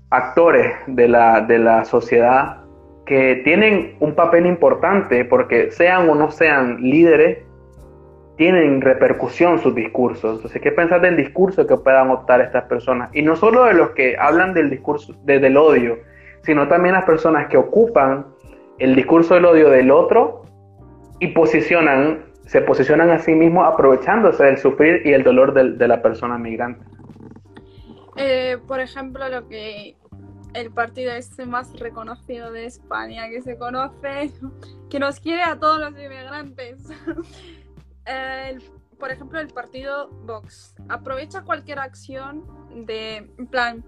actores 0.10 0.74
de 0.88 1.08
la, 1.08 1.42
de 1.42 1.60
la 1.60 1.86
sociedad 1.86 2.58
que 3.06 3.42
tienen 3.44 3.96
un 4.00 4.16
papel 4.16 4.46
importante 4.46 5.26
porque 5.26 5.72
sean 5.72 6.10
o 6.10 6.16
no 6.16 6.32
sean 6.32 6.82
líderes, 6.82 7.45
tienen 8.38 8.82
repercusión 8.82 9.60
sus 9.60 9.74
discursos. 9.74 10.38
Entonces, 10.38 10.62
¿qué 10.62 10.72
pensar 10.72 11.02
del 11.02 11.18
discurso 11.18 11.66
que 11.66 11.78
puedan 11.78 12.10
optar 12.10 12.42
estas 12.42 12.66
personas? 12.66 13.10
Y 13.14 13.22
no 13.22 13.36
solo 13.36 13.66
de 13.66 13.74
los 13.74 13.92
que 13.92 14.18
hablan 14.18 14.54
del 14.54 14.70
discurso 14.70 15.14
del 15.24 15.58
odio, 15.58 15.98
sino 16.44 16.68
también 16.68 16.96
las 16.96 17.06
personas 17.06 17.48
que 17.48 17.58
ocupan 17.58 18.26
el 18.78 18.96
discurso 18.96 19.36
del 19.36 19.46
odio 19.46 19.70
del 19.70 19.90
otro 19.92 20.44
y 21.20 21.30
posicionan 21.30 22.26
se 22.46 22.62
posicionan 22.62 23.10
a 23.10 23.20
sí 23.20 23.34
mismos 23.34 23.66
aprovechándose 23.68 24.44
del 24.44 24.58
sufrir 24.58 25.02
y 25.04 25.14
el 25.14 25.24
dolor 25.24 25.54
de, 25.54 25.88
la 25.88 26.02
persona 26.02 26.38
migrante. 26.38 26.86
Eh, 28.18 28.58
por 28.68 28.80
ejemplo, 28.80 29.28
lo 29.30 29.48
que 29.48 29.98
el 30.54 30.72
partido 30.72 31.12
este 31.12 31.46
más 31.46 31.78
reconocido 31.80 32.52
de 32.52 32.66
España 32.66 33.30
que 33.30 33.42
se 33.42 33.58
conoce, 33.58 34.32
que 34.90 35.00
nos 35.00 35.20
quiere 35.20 35.42
a 35.42 35.60
todos 35.60 35.80
los 35.80 35.92
inmigrantes. 35.92 36.78
Por 39.00 39.12
ejemplo, 39.12 39.40
el 39.40 39.48
partido 39.48 40.10
Vox 40.26 40.76
aprovecha 40.90 41.44
cualquier 41.44 41.80
acción 41.80 42.46
de, 42.86 43.32
plan, 43.50 43.84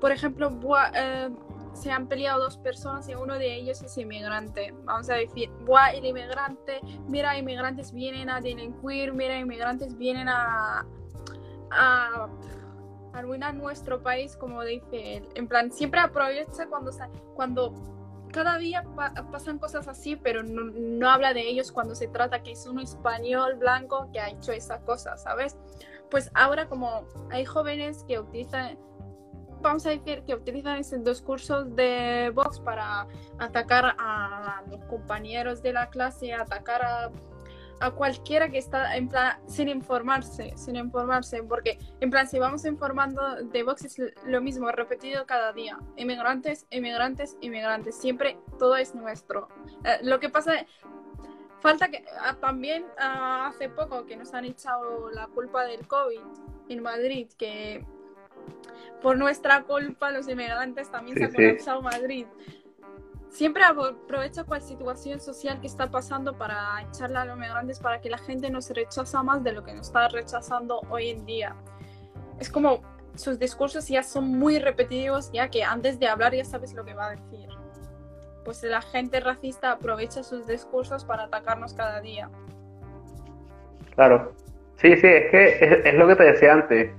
por 0.00 0.12
ejemplo, 0.12 0.50
eh, 0.94 1.30
se 1.74 1.90
han 1.90 2.06
peleado 2.06 2.42
dos 2.42 2.58
personas 2.58 3.08
y 3.08 3.14
uno 3.14 3.38
de 3.38 3.54
ellos 3.56 3.82
es 3.82 3.96
inmigrante. 3.96 4.74
Vamos 4.84 5.08
a 5.10 5.14
decir, 5.14 5.50
Buah, 5.64 5.92
el 5.92 6.04
inmigrante, 6.04 6.80
mira, 7.08 7.36
inmigrantes 7.38 7.92
vienen 7.92 8.30
a 8.30 8.40
delinquir, 8.40 9.12
mira, 9.12 9.38
inmigrantes 9.38 9.96
vienen 9.96 10.28
a, 10.28 10.86
a 11.70 12.28
arruinar 13.12 13.54
nuestro 13.54 14.02
país, 14.02 14.36
como 14.36 14.62
dice 14.62 15.16
él. 15.16 15.28
En 15.34 15.48
plan, 15.48 15.70
siempre 15.72 16.00
aprovecha 16.00 16.66
cuando, 16.68 16.90
cuando 17.34 17.72
cada 18.32 18.58
día 18.58 18.84
pasan 19.30 19.58
cosas 19.58 19.86
así, 19.88 20.16
pero 20.16 20.42
no, 20.42 20.64
no, 20.64 21.08
habla 21.08 21.32
de 21.34 21.48
ellos 21.48 21.70
cuando 21.70 21.94
se 21.94 22.08
trata 22.08 22.42
que 22.42 22.52
es 22.52 22.66
un 22.66 22.80
español 22.80 23.56
blanco 23.56 24.08
que 24.12 24.20
ha 24.20 24.30
hecho 24.30 24.52
esa 24.52 24.80
cosa, 24.80 25.16
¿sabes? 25.16 25.56
Pues 26.10 26.30
ahora 26.34 26.68
como 26.68 27.06
hay 27.30 27.44
jóvenes 27.44 28.04
que 28.08 28.18
utilizan 28.18 28.78
vamos 29.62 29.86
a 29.86 29.90
decir 29.90 30.24
que 30.24 30.34
utilizan 30.34 30.78
esos 30.78 31.02
dos 31.04 31.22
cursos 31.22 31.74
de 31.76 32.32
Vox 32.34 32.60
para 32.60 33.06
atacar 33.38 33.94
a 33.98 34.62
los 34.68 34.84
compañeros 34.86 35.62
de 35.62 35.72
la 35.72 35.88
clase, 35.88 36.34
atacar 36.34 36.82
a, 36.82 37.10
a, 37.82 37.90
cualquiera 37.90 38.48
que 38.48 38.58
está 38.58 38.96
en 38.96 39.08
plan 39.08 39.38
sin 39.46 39.68
informarse, 39.68 40.52
sin 40.56 40.76
informarse, 40.76 41.42
porque 41.42 41.78
en 42.00 42.10
plan 42.10 42.26
si 42.28 42.38
vamos 42.38 42.64
informando 42.64 43.36
de 43.36 43.62
Vox 43.62 43.84
es 43.84 44.00
lo 44.24 44.40
mismo, 44.40 44.70
repetido 44.70 45.26
cada 45.26 45.52
día, 45.52 45.78
inmigrantes, 45.96 46.66
inmigrantes, 46.70 47.36
inmigrantes, 47.40 47.96
siempre 47.96 48.38
todo 48.58 48.76
es 48.76 48.94
nuestro. 48.94 49.48
Eh, 49.84 49.98
lo 50.02 50.20
que 50.20 50.28
pasa 50.28 50.66
falta 51.60 51.88
que 51.88 52.04
ah, 52.20 52.36
también 52.40 52.84
ah, 52.98 53.48
hace 53.48 53.68
poco 53.68 54.04
que 54.04 54.16
nos 54.16 54.34
han 54.34 54.44
echado 54.44 55.10
la 55.10 55.26
culpa 55.28 55.64
del 55.64 55.86
COVID 55.86 56.20
en 56.68 56.82
Madrid, 56.82 57.28
que 57.38 57.84
por 59.00 59.16
nuestra 59.16 59.62
culpa 59.62 60.10
los 60.10 60.28
inmigrantes 60.28 60.90
también 60.90 61.16
se 61.16 61.24
han 61.24 61.32
colapsado 61.32 61.82
Madrid. 61.82 62.26
Siempre 63.32 63.64
aprovecha 63.64 64.44
cualquier 64.44 64.78
situación 64.78 65.18
social 65.18 65.58
que 65.58 65.66
está 65.66 65.90
pasando 65.90 66.36
para 66.36 66.82
echarle 66.86 67.16
a 67.16 67.24
los 67.24 67.38
inmigrantes 67.38 67.80
para 67.80 67.98
que 67.98 68.10
la 68.10 68.18
gente 68.18 68.50
no 68.50 68.60
se 68.60 68.74
rechaza 68.74 69.22
más 69.22 69.42
de 69.42 69.52
lo 69.52 69.64
que 69.64 69.72
nos 69.72 69.86
está 69.86 70.06
rechazando 70.08 70.82
hoy 70.90 71.08
en 71.08 71.24
día. 71.24 71.56
Es 72.38 72.50
como 72.50 72.82
sus 73.14 73.38
discursos 73.38 73.88
ya 73.88 74.02
son 74.02 74.38
muy 74.38 74.58
repetitivos, 74.58 75.32
ya 75.32 75.48
que 75.48 75.64
antes 75.64 75.98
de 75.98 76.08
hablar 76.08 76.34
ya 76.34 76.44
sabes 76.44 76.74
lo 76.74 76.84
que 76.84 76.92
va 76.92 77.06
a 77.06 77.10
decir. 77.12 77.48
Pues 78.44 78.62
la 78.64 78.82
gente 78.82 79.18
racista 79.20 79.72
aprovecha 79.72 80.22
sus 80.22 80.46
discursos 80.46 81.02
para 81.06 81.24
atacarnos 81.24 81.72
cada 81.72 82.02
día. 82.02 82.28
Claro. 83.94 84.34
Sí, 84.76 84.94
sí, 84.96 85.06
es 85.06 85.30
que 85.30 85.82
es 85.86 85.94
lo 85.94 86.06
que 86.06 86.16
te 86.16 86.24
decía 86.24 86.52
antes 86.52 86.90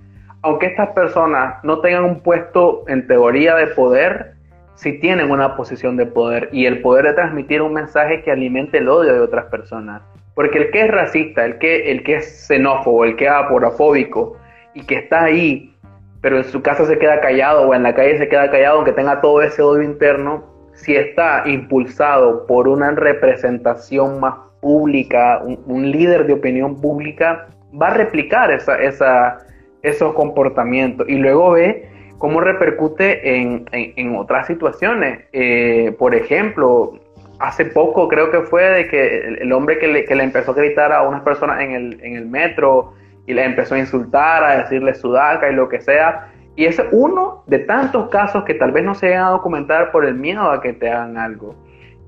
aunque 0.44 0.68
estas 0.68 0.90
personas 0.90 1.64
no 1.64 1.80
tengan 1.80 2.04
un 2.04 2.20
puesto 2.20 2.84
en 2.88 3.08
teoría 3.08 3.56
de 3.56 3.68
poder, 3.68 4.33
sí 4.76 5.00
tienen 5.00 5.32
una 5.32 5.56
posición 5.56 5.98
de 5.98 6.06
poder 6.06 6.50
y 6.52 6.66
el 6.66 6.82
poder 6.82 7.06
de 7.06 7.14
transmitir 7.14 7.62
un 7.62 7.74
mensaje 7.74 8.22
que 8.24 8.32
alimente 8.32 8.80
el 8.80 8.90
odio 8.90 9.14
de 9.14 9.20
otras 9.20 9.46
personas. 9.46 10.02
Porque 10.36 10.58
el 10.58 10.72
que 10.72 10.82
es 10.82 10.92
racista, 10.92 11.46
el 11.46 11.58
que, 11.60 11.92
el 11.92 12.04
que 12.04 12.16
es 12.16 12.48
xenófobo, 12.48 13.06
el 13.06 13.16
que 13.16 13.26
es 13.26 13.32
aporafóbico 13.32 14.38
y 14.74 14.84
que 14.86 14.96
está 14.96 15.26
ahí, 15.26 15.76
pero 16.22 16.38
en 16.38 16.44
su 16.46 16.62
casa 16.62 16.86
se 16.86 16.98
queda 16.98 17.20
callado 17.20 17.68
o 17.68 17.74
en 17.76 17.84
la 17.84 17.94
calle 17.94 18.18
se 18.18 18.28
queda 18.28 18.50
callado, 18.50 18.78
aunque 18.78 18.94
tenga 18.94 19.22
todo 19.22 19.42
ese 19.42 19.62
odio 19.62 19.84
interno, 19.84 20.44
si 20.74 20.96
está 20.96 21.44
impulsado 21.46 22.48
por 22.48 22.68
una 22.68 22.92
representación 22.92 24.20
más 24.20 24.36
pública, 24.62 25.42
un, 25.44 25.92
líder 25.92 26.26
de 26.26 26.34
opinión 26.34 26.82
pública, 26.82 27.48
va 27.80 27.88
a 27.88 27.94
replicar 27.94 28.50
esa, 28.50 28.82
esa, 28.82 29.38
esos 29.84 30.14
comportamientos 30.14 31.08
y 31.10 31.18
luego 31.18 31.52
ve 31.52 31.90
cómo 32.18 32.40
repercute 32.40 33.38
en, 33.38 33.66
en, 33.72 34.16
otras 34.16 34.48
situaciones. 34.48 35.26
Eh, 35.34 35.96
por 35.98 36.16
ejemplo, 36.16 37.00
hace 37.40 37.66
poco 37.66 38.08
creo 38.08 38.32
que 38.32 38.42
fue 38.42 38.64
de 38.64 38.88
que 38.88 39.38
el, 39.42 39.52
hombre 39.52 39.78
que 39.80 39.88
le, 39.88 40.06
que 40.06 40.16
le, 40.16 40.24
empezó 40.24 40.52
a 40.52 40.56
gritar 40.56 40.92
a 40.92 41.04
unas 41.04 41.22
personas 41.22 41.62
en 41.62 41.72
el, 41.72 42.00
en 42.04 42.16
el 42.16 42.26
metro 42.26 42.94
y 43.26 43.34
le 43.34 43.44
empezó 43.44 43.76
a 43.76 43.80
insultar, 43.80 44.44
a 44.44 44.58
decirle 44.64 44.94
sudaca 44.94 45.50
y 45.50 45.56
lo 45.56 45.70
que 45.70 45.82
sea. 45.82 46.30
Y 46.56 46.66
es 46.66 46.82
uno 46.92 47.44
de 47.48 47.60
tantos 47.60 48.10
casos 48.10 48.44
que 48.44 48.54
tal 48.54 48.72
vez 48.72 48.84
no 48.84 48.94
se 48.94 49.08
vayan 49.08 49.26
a 49.26 49.30
documentar 49.32 49.92
por 49.92 50.06
el 50.06 50.16
miedo 50.16 50.52
a 50.52 50.62
que 50.62 50.74
te 50.74 50.90
hagan 50.90 51.18
algo. 51.18 51.56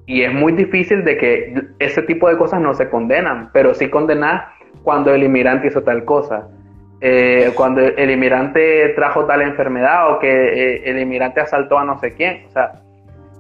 Y 0.06 0.22
es 0.22 0.34
muy 0.34 0.54
difícil 0.54 1.04
de 1.04 1.18
que 1.18 1.62
ese 1.80 2.04
tipo 2.04 2.30
de 2.30 2.38
cosas 2.38 2.62
no 2.62 2.74
se 2.76 2.90
condenan, 2.90 3.50
pero 3.54 3.74
sí 3.74 3.90
condenas 3.90 4.44
cuando 4.84 5.14
el 5.14 5.24
inmigrante 5.24 5.68
hizo 5.68 5.82
tal 5.82 6.06
cosa. 6.06 6.48
Eh, 7.08 7.52
cuando 7.54 7.82
el 7.82 8.10
inmigrante 8.10 8.90
trajo 8.96 9.26
tal 9.26 9.44
enfermedad 9.44 10.12
o 10.12 10.18
que 10.18 10.28
eh, 10.28 10.82
el 10.86 10.98
inmigrante 10.98 11.40
asaltó 11.40 11.78
a 11.78 11.86
no 11.86 12.00
sé 12.00 12.16
quién. 12.16 12.48
O 12.48 12.50
sea, 12.50 12.82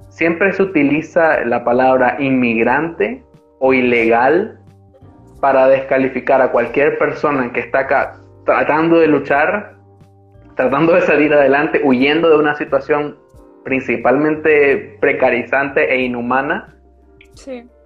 siempre 0.09 0.53
se 0.53 0.61
utiliza 0.61 1.43
la 1.45 1.63
palabra 1.63 2.17
inmigrante 2.19 3.23
o 3.57 3.73
ilegal 3.73 4.59
para 5.41 5.67
descalificar 5.67 6.43
a 6.43 6.51
cualquier 6.51 6.99
persona 6.99 7.51
que 7.53 7.61
está 7.61 7.79
acá 7.79 8.19
tratando 8.45 8.99
de 8.99 9.07
luchar, 9.07 9.73
tratando 10.55 10.93
de 10.93 11.01
salir 11.01 11.33
adelante, 11.33 11.81
huyendo 11.83 12.29
de 12.29 12.37
una 12.37 12.53
situación 12.53 13.17
principalmente 13.63 14.95
precarizante 15.01 15.91
e 15.91 16.01
inhumana, 16.01 16.75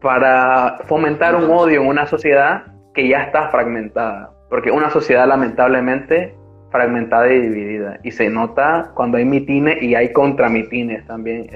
para 0.01 0.79
fomentar 0.89 1.35
un 1.35 1.49
odio 1.49 1.83
en 1.83 1.87
una 1.87 2.05
sociedad 2.05 2.63
que 2.93 3.07
ya 3.07 3.23
está 3.23 3.47
fragmentada. 3.47 4.31
Porque 4.49 4.71
una 4.71 4.89
sociedad 4.89 5.27
lamentablemente 5.27 6.35
fragmentada 6.71 7.31
y 7.31 7.39
dividida. 7.39 7.99
Y 8.03 8.12
se 8.12 8.29
nota 8.29 8.91
cuando 8.95 9.17
hay 9.17 9.25
mitines 9.25 9.81
y 9.81 9.95
hay 9.95 10.12
contramitines 10.12 11.05
también. 11.05 11.47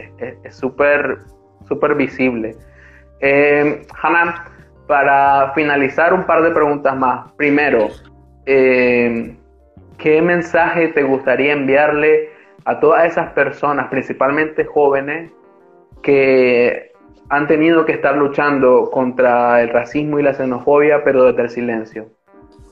Es 0.43 0.55
súper, 0.55 1.19
súper 1.67 1.95
visible. 1.95 2.55
Eh, 3.19 3.85
para 4.87 5.51
finalizar 5.53 6.13
un 6.13 6.23
par 6.23 6.43
de 6.43 6.51
preguntas 6.51 6.95
más. 6.95 7.31
Primero, 7.33 7.89
eh, 8.45 9.35
¿qué 9.97 10.21
mensaje 10.21 10.89
te 10.89 11.03
gustaría 11.03 11.53
enviarle 11.53 12.29
a 12.65 12.79
todas 12.79 13.05
esas 13.05 13.31
personas, 13.31 13.87
principalmente 13.87 14.65
jóvenes, 14.65 15.31
que 16.01 16.91
han 17.29 17.47
tenido 17.47 17.85
que 17.85 17.93
estar 17.93 18.15
luchando 18.17 18.89
contra 18.91 19.61
el 19.61 19.69
racismo 19.69 20.19
y 20.19 20.23
la 20.23 20.33
xenofobia, 20.33 21.03
pero 21.03 21.23
desde 21.25 21.41
el 21.43 21.49
silencio? 21.49 22.07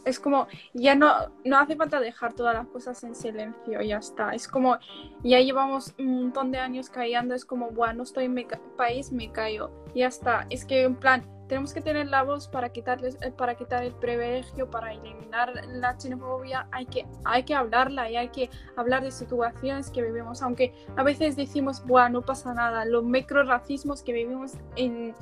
Es 0.06 0.20
como, 0.20 0.48
ya 0.74 0.96
no, 0.96 1.14
no 1.46 1.60
hace 1.60 1.76
falta 1.76 2.00
dejar 2.00 2.34
todas 2.34 2.56
las 2.56 2.68
cosas 2.68 3.04
en 3.04 3.16
silencio, 3.16 3.82
ya 3.82 3.98
está. 3.98 4.34
Es 4.34 4.48
como, 4.48 4.78
ya 5.24 5.40
llevamos 5.40 5.94
un 6.00 6.24
montón 6.24 6.52
de 6.52 6.60
años 6.60 6.90
callando, 6.90 7.36
es 7.36 7.46
como, 7.46 7.70
bueno, 7.70 8.04
estoy 8.04 8.26
en 8.26 8.34
mi 8.34 8.48
país, 8.78 9.12
me 9.12 9.32
callo, 9.32 9.72
ya 9.96 10.08
está. 10.08 10.48
Es 10.50 10.66
que, 10.66 10.84
en 10.84 10.96
plan, 10.96 11.24
tenemos 11.52 11.74
que 11.74 11.82
tener 11.82 12.08
la 12.08 12.24
voz 12.24 12.48
para, 12.48 12.70
quitarles, 12.70 13.18
eh, 13.22 13.30
para 13.30 13.56
quitar 13.56 13.84
el 13.84 13.94
privilegio, 13.94 14.72
para 14.72 14.94
eliminar 14.94 15.52
la 15.68 16.00
xenofobia, 16.00 16.66
hay 16.72 16.86
que, 16.86 17.06
hay 17.26 17.44
que 17.44 17.54
hablarla 17.54 18.10
y 18.10 18.16
hay 18.16 18.30
que 18.30 18.50
hablar 18.78 19.04
de 19.04 19.12
situaciones 19.12 19.92
que 19.92 20.02
vivimos, 20.02 20.42
aunque 20.42 20.74
a 20.96 21.04
veces 21.04 21.36
decimos, 21.36 21.86
bueno, 21.86 22.10
no 22.10 22.22
pasa 22.22 22.54
nada, 22.54 22.86
los 22.86 23.04
racismos 23.46 24.02
que 24.02 24.14
vivimos 24.14 24.54
en 24.78 25.14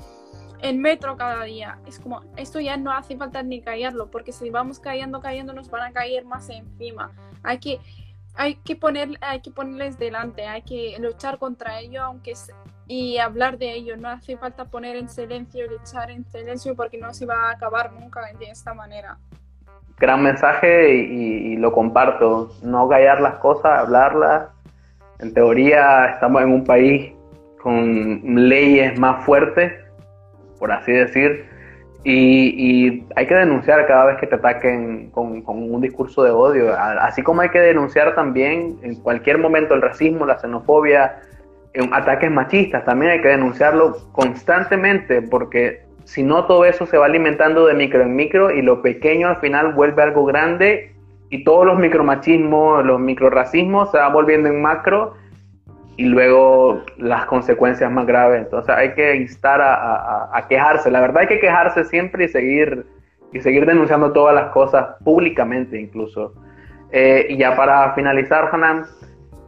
en 0.62 0.80
metro 0.80 1.16
cada 1.16 1.44
día. 1.44 1.78
Es 1.86 1.98
como, 1.98 2.22
esto 2.36 2.60
ya 2.60 2.76
no 2.76 2.92
hace 2.92 3.16
falta 3.16 3.42
ni 3.42 3.60
callarlo, 3.60 4.10
porque 4.10 4.32
si 4.32 4.50
vamos 4.50 4.78
cayendo, 4.78 5.20
cayendo, 5.20 5.52
nos 5.52 5.70
van 5.70 5.82
a 5.82 5.92
caer 5.92 6.24
más 6.24 6.48
encima. 6.50 7.10
Hay 7.42 7.58
que, 7.58 7.80
hay 8.34 8.56
que, 8.56 8.76
poner, 8.76 9.10
hay 9.20 9.40
que 9.40 9.50
ponerles 9.50 9.98
delante, 9.98 10.46
hay 10.46 10.62
que 10.62 10.96
luchar 10.98 11.38
contra 11.38 11.80
ello, 11.80 12.02
aunque 12.02 12.34
y 12.86 13.18
hablar 13.18 13.58
de 13.58 13.72
ello. 13.72 13.96
No 13.96 14.08
hace 14.08 14.36
falta 14.36 14.64
poner 14.64 14.96
en 14.96 15.08
silencio, 15.08 15.66
luchar 15.70 16.10
en 16.10 16.24
silencio, 16.24 16.74
porque 16.74 16.98
no 16.98 17.14
se 17.14 17.26
va 17.26 17.48
a 17.48 17.52
acabar 17.52 17.92
nunca 17.92 18.20
de 18.38 18.46
esta 18.46 18.74
manera. 18.74 19.18
Gran 19.98 20.22
mensaje 20.22 20.94
y, 20.94 21.52
y 21.52 21.56
lo 21.56 21.72
comparto. 21.72 22.52
No 22.62 22.88
callar 22.88 23.20
las 23.20 23.34
cosas, 23.34 23.78
hablarlas. 23.78 24.48
En 25.18 25.34
teoría 25.34 26.06
estamos 26.06 26.42
en 26.42 26.52
un 26.52 26.64
país 26.64 27.12
con 27.62 28.48
leyes 28.48 28.98
más 28.98 29.24
fuertes 29.24 29.72
por 30.60 30.70
así 30.70 30.92
decir, 30.92 31.46
y, 32.04 33.04
hay 33.16 33.26
que 33.26 33.34
denunciar 33.34 33.86
cada 33.86 34.06
vez 34.06 34.18
que 34.18 34.26
te 34.26 34.36
ataquen 34.36 35.10
con, 35.10 35.42
un 35.44 35.80
discurso 35.80 36.22
de 36.22 36.30
odio, 36.30 36.72
así 36.78 37.22
como 37.22 37.40
hay 37.40 37.48
que 37.48 37.60
denunciar 37.60 38.14
también 38.14 38.78
en 38.82 38.94
cualquier 38.96 39.38
momento 39.38 39.74
el 39.74 39.82
racismo, 39.82 40.24
la 40.24 40.38
xenofobia, 40.38 41.20
ataques 41.92 42.30
machistas, 42.30 42.84
también 42.84 43.12
hay 43.12 43.20
que 43.20 43.28
denunciarlo 43.28 43.96
constantemente 44.12 45.22
porque 45.22 45.82
si 46.04 46.22
no 46.22 46.46
todo 46.46 46.64
eso 46.64 46.86
se 46.86 46.96
va 46.96 47.06
alimentando 47.06 47.66
de 47.66 47.74
micro 47.74 48.02
en 48.02 48.16
micro 48.16 48.50
y 48.50 48.62
lo 48.62 48.82
pequeño 48.82 49.28
al 49.28 49.36
final 49.36 49.74
vuelve 49.74 50.02
algo 50.02 50.24
grande 50.24 50.92
y 51.28 51.44
todos 51.44 51.64
los 51.64 51.78
micromachismos, 51.78 52.84
los 52.84 52.98
microracismos 52.98 53.90
se 53.90 53.98
van 53.98 54.12
volviendo 54.12 54.48
en 54.48 54.60
macro 54.60 55.14
y 56.00 56.04
luego 56.04 56.82
las 56.96 57.26
consecuencias 57.26 57.92
más 57.92 58.06
graves. 58.06 58.40
Entonces 58.40 58.74
hay 58.74 58.94
que 58.94 59.16
instar 59.16 59.60
a, 59.60 60.46
quejarse. 60.48 60.90
La 60.90 61.02
verdad 61.02 61.18
hay 61.18 61.26
que 61.26 61.40
quejarse 61.40 61.84
siempre 61.84 62.24
y 62.24 62.28
seguir, 62.28 62.86
y 63.34 63.40
seguir 63.40 63.66
denunciando 63.66 64.10
todas 64.10 64.34
las 64.34 64.50
cosas 64.50 64.96
públicamente 65.04 65.78
incluso. 65.78 66.32
Eh, 66.90 67.26
y 67.28 67.36
ya 67.36 67.54
para 67.54 67.92
finalizar, 67.92 68.48
Hanan, 68.50 68.86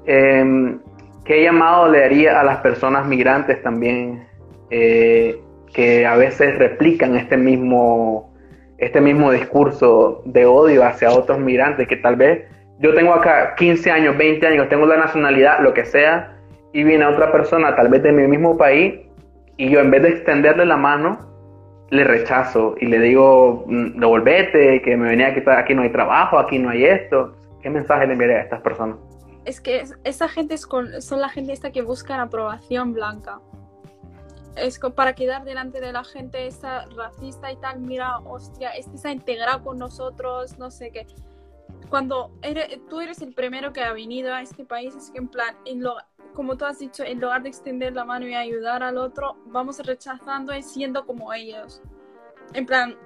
eh, 0.05 0.77
¿qué 1.25 1.43
llamado 1.43 1.89
le 1.89 2.05
haría 2.05 2.39
a 2.39 2.45
las 2.45 2.59
personas 2.59 3.07
migrantes 3.07 3.63
también 3.63 4.27
eh, 4.69 5.41
que 5.73 6.05
a 6.05 6.17
veces 6.17 6.59
replican 6.59 7.17
este 7.17 7.39
mismo, 7.39 8.31
este 8.77 9.01
mismo 9.01 9.33
discurso 9.33 10.21
de 10.27 10.45
odio 10.45 10.85
hacia 10.85 11.13
otros 11.13 11.39
migrantes 11.39 11.89
que 11.89 11.97
tal 11.97 12.17
vez 12.17 12.45
yo 12.79 12.93
tengo 12.95 13.15
acá 13.15 13.55
15 13.55 13.91
años, 13.91 14.19
20 14.19 14.47
años, 14.47 14.69
tengo 14.69 14.85
la 14.85 14.99
nacionalidad, 14.99 15.61
lo 15.61 15.73
que 15.73 15.87
sea, 15.87 16.33
y 16.73 16.85
viene 16.85 17.05
otra 17.05 17.31
persona, 17.31 17.75
tal 17.77 17.89
vez 17.89 18.03
de 18.03 18.13
mi 18.13 18.27
mismo 18.27 18.57
país, 18.57 18.95
y 19.57 19.71
yo 19.71 19.81
en 19.81 19.91
vez 19.91 20.03
de 20.03 20.09
extenderle 20.11 20.65
la 20.65 20.77
mano, 20.77 21.33
le 21.93 22.05
rechazo 22.05 22.75
y 22.81 22.87
le 22.87 22.99
digo, 22.99 23.65
mm, 23.67 24.01
devolvete, 24.01 24.81
que 24.81 24.97
me 24.97 25.11
venía 25.11 25.29
aquí, 25.29 25.43
aquí 25.47 25.75
no 25.75 25.83
hay 25.83 25.91
trabajo, 25.91 26.39
aquí 26.39 26.59
no 26.59 26.71
hay 26.71 26.87
esto. 26.87 27.37
¿Qué 27.61 27.69
mensaje 27.69 28.07
le 28.07 28.15
enviaría 28.15 28.39
a 28.39 28.41
estas 28.41 28.63
personas? 28.63 28.97
Es 29.45 29.61
que 29.61 29.85
esa 30.05 30.29
gente 30.29 30.55
es 30.55 30.67
son 31.01 31.21
la 31.21 31.29
gente 31.29 31.53
esta 31.53 31.71
que 31.71 31.83
busca 31.83 32.21
aprobación 32.21 32.95
blanca. 32.95 33.41
Es 34.57 34.79
para 34.79 35.15
quedar 35.15 35.45
delante 35.45 35.81
de 35.81 35.93
la 35.93 36.03
gente 36.03 36.47
esa 36.47 36.87
racista 36.97 37.53
y 37.53 37.57
tal, 37.57 37.81
mira, 37.81 38.19
hostia, 38.21 38.71
este 38.71 38.97
se 38.97 39.09
ha 39.09 39.13
integrado 39.13 39.63
con 39.63 39.79
nosotros, 39.79 40.59
no 40.59 40.71
sé 40.71 40.91
qué. 40.93 41.07
Cuando 41.91 42.31
eres, 42.41 42.81
tú 42.89 43.03
eres 43.03 43.21
el 43.21 43.35
primero 43.35 43.75
que 43.75 43.83
ha 43.83 43.93
venido 43.93 44.33
a 44.33 44.41
este 44.41 44.65
país, 44.65 44.97
es 44.97 45.11
que 45.11 45.19
en 45.19 45.29
plan, 45.29 45.57
en 45.67 45.83
lo, 45.83 45.97
como 46.33 46.57
tú 46.57 46.65
has 46.65 46.79
dicho, 46.79 47.05
en 47.05 47.21
lugar 47.21 47.43
de 47.43 47.49
extender 47.49 47.95
la 47.95 48.05
mano 48.05 48.27
y 48.27 48.35
ayudar 48.35 48.83
al 48.83 48.99
otro, 48.99 49.37
vamos 49.47 49.79
rechazando 49.79 50.55
y 50.55 50.63
siendo 50.63 51.05
como 51.07 51.33
ellos. 51.33 51.83
En 52.55 52.67
plan, 52.67 52.97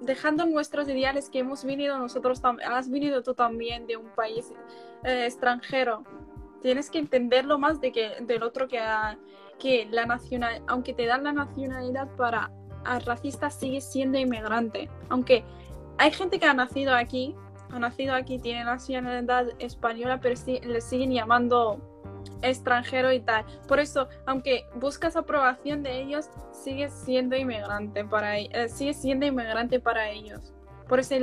dejando 0.00 0.46
nuestros 0.46 0.88
ideales 0.88 1.30
que 1.30 1.40
hemos 1.40 1.64
venido 1.64 1.98
nosotros 1.98 2.40
has 2.66 2.90
venido 2.90 3.22
tú 3.22 3.34
también 3.34 3.86
de 3.86 3.96
un 3.96 4.08
país 4.10 4.52
eh, 5.04 5.26
extranjero. 5.26 6.04
Tienes 6.62 6.90
que 6.90 6.98
entenderlo 6.98 7.58
más 7.58 7.80
de 7.80 7.92
que, 7.92 8.16
del 8.22 8.42
otro 8.42 8.68
que, 8.68 8.80
la 9.90 10.06
nacional, 10.06 10.62
aunque 10.66 10.94
te 10.94 11.06
dan 11.06 11.24
la 11.24 11.32
nacionalidad 11.32 12.08
para 12.16 12.50
racista, 13.04 13.50
sigue 13.50 13.80
siendo 13.80 14.18
inmigrante. 14.18 14.90
Aunque 15.08 15.44
hay 15.98 16.10
gente 16.10 16.38
que 16.38 16.46
ha 16.46 16.54
nacido 16.54 16.94
aquí, 16.94 17.34
ha 17.70 17.78
nacido 17.78 18.14
aquí, 18.14 18.38
tiene 18.38 18.64
nacionalidad 18.64 19.48
española, 19.58 20.20
pero 20.20 20.36
sí, 20.36 20.60
le 20.60 20.80
siguen 20.80 21.12
llamando 21.12 21.80
extranjero 22.42 23.12
y 23.12 23.20
tal. 23.20 23.44
Por 23.68 23.80
eso, 23.80 24.08
aunque 24.26 24.66
buscas 24.74 25.16
aprobación 25.16 25.82
de 25.82 26.00
ellos, 26.00 26.28
sigues 26.52 26.92
siendo 26.92 27.36
inmigrante 27.36 28.04
para 28.04 28.38
eh, 28.38 28.68
siendo 28.68 29.26
inmigrante 29.26 29.80
para 29.80 30.10
ellos. 30.10 30.52
Por 30.88 31.00
eso 31.00 31.14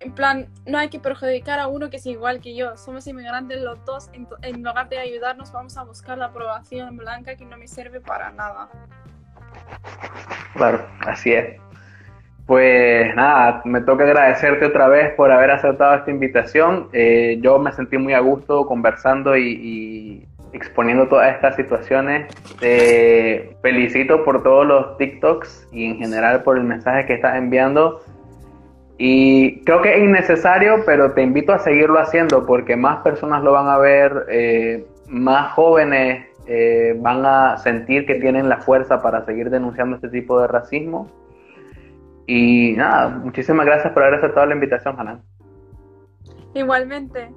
en 0.00 0.12
plan, 0.14 0.48
no 0.66 0.78
hay 0.78 0.88
que 0.88 0.98
perjudicar 0.98 1.58
a 1.58 1.68
uno 1.68 1.90
que 1.90 1.98
es 1.98 2.06
igual 2.06 2.40
que 2.40 2.56
yo. 2.56 2.76
Somos 2.78 3.06
inmigrantes 3.06 3.60
los 3.60 3.84
dos. 3.84 4.08
En, 4.14 4.26
en, 4.42 4.62
lugar 4.62 4.88
de 4.88 4.98
ayudarnos, 4.98 5.52
vamos 5.52 5.76
a 5.76 5.84
buscar 5.84 6.16
la 6.16 6.26
aprobación 6.26 6.96
blanca 6.96 7.36
que 7.36 7.44
no 7.44 7.58
me 7.58 7.68
sirve 7.68 8.00
para 8.00 8.30
nada. 8.32 8.70
Claro, 10.54 10.88
así 11.00 11.32
es. 11.32 11.60
Pues 12.50 13.14
nada, 13.14 13.62
me 13.64 13.80
toca 13.80 14.02
agradecerte 14.02 14.66
otra 14.66 14.88
vez 14.88 15.14
por 15.14 15.30
haber 15.30 15.52
aceptado 15.52 15.94
esta 15.94 16.10
invitación. 16.10 16.88
Eh, 16.92 17.38
yo 17.40 17.60
me 17.60 17.70
sentí 17.70 17.96
muy 17.96 18.12
a 18.12 18.18
gusto 18.18 18.66
conversando 18.66 19.36
y, 19.36 20.26
exponiendo 20.52 21.06
todas 21.06 21.32
estas 21.32 21.54
situaciones. 21.54 22.26
Te 22.58 23.56
felicito 23.62 24.24
por 24.24 24.42
todos 24.42 24.66
los 24.66 24.96
TikToks 24.96 25.68
y 25.70 25.84
en 25.84 25.98
general 25.98 26.42
por 26.42 26.58
el 26.58 26.64
mensaje 26.64 27.06
que 27.06 27.14
estás 27.14 27.36
enviando. 27.36 28.02
Y 28.98 29.60
creo 29.60 29.80
que 29.80 29.94
es 29.94 30.02
innecesario, 30.02 30.82
pero 30.84 31.12
te 31.12 31.22
invito 31.22 31.52
a 31.52 31.60
seguirlo 31.60 32.00
haciendo 32.00 32.46
porque 32.46 32.74
más 32.74 32.98
personas 33.04 33.44
lo 33.44 33.52
van 33.52 33.68
a 33.68 33.78
ver, 33.78 34.26
eh, 34.28 34.84
más 35.06 35.52
jóvenes 35.52 36.26
eh, 36.48 36.96
van 36.98 37.24
a 37.24 37.58
sentir 37.58 38.06
que 38.06 38.16
tienen 38.16 38.48
la 38.48 38.56
fuerza 38.56 39.00
para 39.00 39.24
seguir 39.24 39.50
denunciando 39.50 39.94
este 39.94 40.08
tipo 40.08 40.40
de 40.40 40.48
racismo 40.48 41.19
y 42.30 42.76
nada, 42.76 43.08
muchísimas 43.08 43.66
gracias 43.66 43.92
por 43.92 44.04
haber 44.04 44.20
aceptado 44.20 44.46
la 44.46 44.54
invitación, 44.54 44.94
Hanan. 44.96 45.20
Igualmente. 46.54 47.28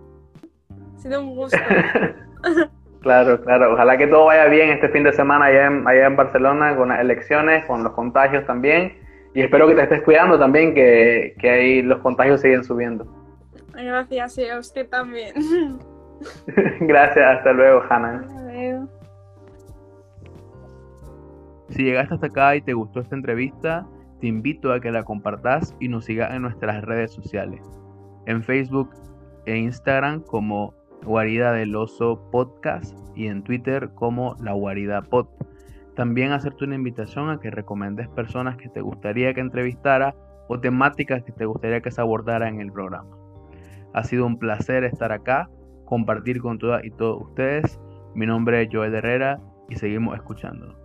Ha 0.70 1.00
sido 1.00 1.20
un 1.22 1.36
gusto. 1.36 1.58
claro, 3.02 3.42
claro. 3.42 3.74
Ojalá 3.74 3.98
que 3.98 4.06
todo 4.06 4.26
vaya 4.26 4.46
bien 4.46 4.70
este 4.70 4.90
fin 4.90 5.04
de 5.04 5.12
semana 5.12 5.46
allá 5.46 5.66
en, 5.66 5.88
allá 5.88 6.06
en 6.06 6.16
Barcelona 6.16 6.76
con 6.76 6.90
las 6.90 7.00
elecciones, 7.00 7.66
con 7.66 7.84
los 7.84 7.94
contagios 7.94 8.46
también. 8.46 9.00
Y 9.34 9.42
espero 9.42 9.68
que 9.68 9.74
te 9.74 9.82
estés 9.82 10.04
cuidando 10.04 10.38
también, 10.38 10.76
que, 10.76 11.36
que 11.40 11.50
ahí 11.50 11.82
los 11.82 12.00
contagios 12.02 12.42
siguen 12.42 12.64
subiendo. 12.64 13.08
Gracias, 13.74 14.38
y 14.38 14.48
a 14.48 14.60
usted 14.60 14.88
también. 14.90 15.34
Gracias, 16.82 17.38
hasta 17.38 17.52
luego, 17.52 17.82
Hanan. 17.90 18.28
Si 21.70 21.84
llegaste 21.84 22.14
hasta 22.14 22.28
acá 22.28 22.56
y 22.56 22.62
te 22.62 22.74
gustó 22.74 23.00
esta 23.00 23.16
entrevista, 23.16 23.88
te 24.24 24.30
invito 24.30 24.72
a 24.72 24.80
que 24.80 24.90
la 24.90 25.04
compartas 25.04 25.76
y 25.82 25.90
nos 25.90 26.06
sigas 26.06 26.34
en 26.34 26.44
nuestras 26.44 26.82
redes 26.86 27.12
sociales. 27.12 27.60
En 28.26 28.42
Facebook 28.42 28.90
e 29.46 29.58
Instagram 29.58 30.22
como 30.22 30.74
Guarida 31.04 31.52
del 31.52 31.76
Oso 31.76 32.30
Podcast 32.32 32.98
y 33.18 33.28
en 33.28 33.44
Twitter 33.44 33.90
como 33.96 34.38
La 34.42 34.54
Guarida 34.54 35.02
Pod. 35.02 35.28
También 35.98 36.32
hacerte 36.32 36.64
una 36.64 36.76
invitación 36.76 37.30
a 37.30 37.42
que 37.42 37.52
recomendes 37.52 38.08
personas 38.08 38.56
que 38.56 38.70
te 38.70 38.80
gustaría 38.80 39.34
que 39.34 39.42
entrevistara 39.42 40.16
o 40.48 40.58
temáticas 40.58 41.22
que 41.24 41.34
te 41.34 41.44
gustaría 41.44 41.82
que 41.82 41.92
se 41.92 42.00
abordara 42.00 42.48
en 42.48 42.62
el 42.62 42.72
programa. 42.72 43.18
Ha 43.94 44.06
sido 44.06 44.26
un 44.26 44.40
placer 44.40 44.86
estar 44.86 45.12
acá, 45.12 45.50
compartir 45.84 46.42
con 46.42 46.60
todas 46.60 46.86
y 46.86 46.92
todos 46.92 47.24
ustedes. 47.24 47.78
Mi 48.16 48.26
nombre 48.26 48.62
es 48.62 48.70
Joel 48.72 48.96
Herrera 48.96 49.42
y 49.68 49.76
seguimos 49.76 50.16
escuchándonos. 50.16 50.83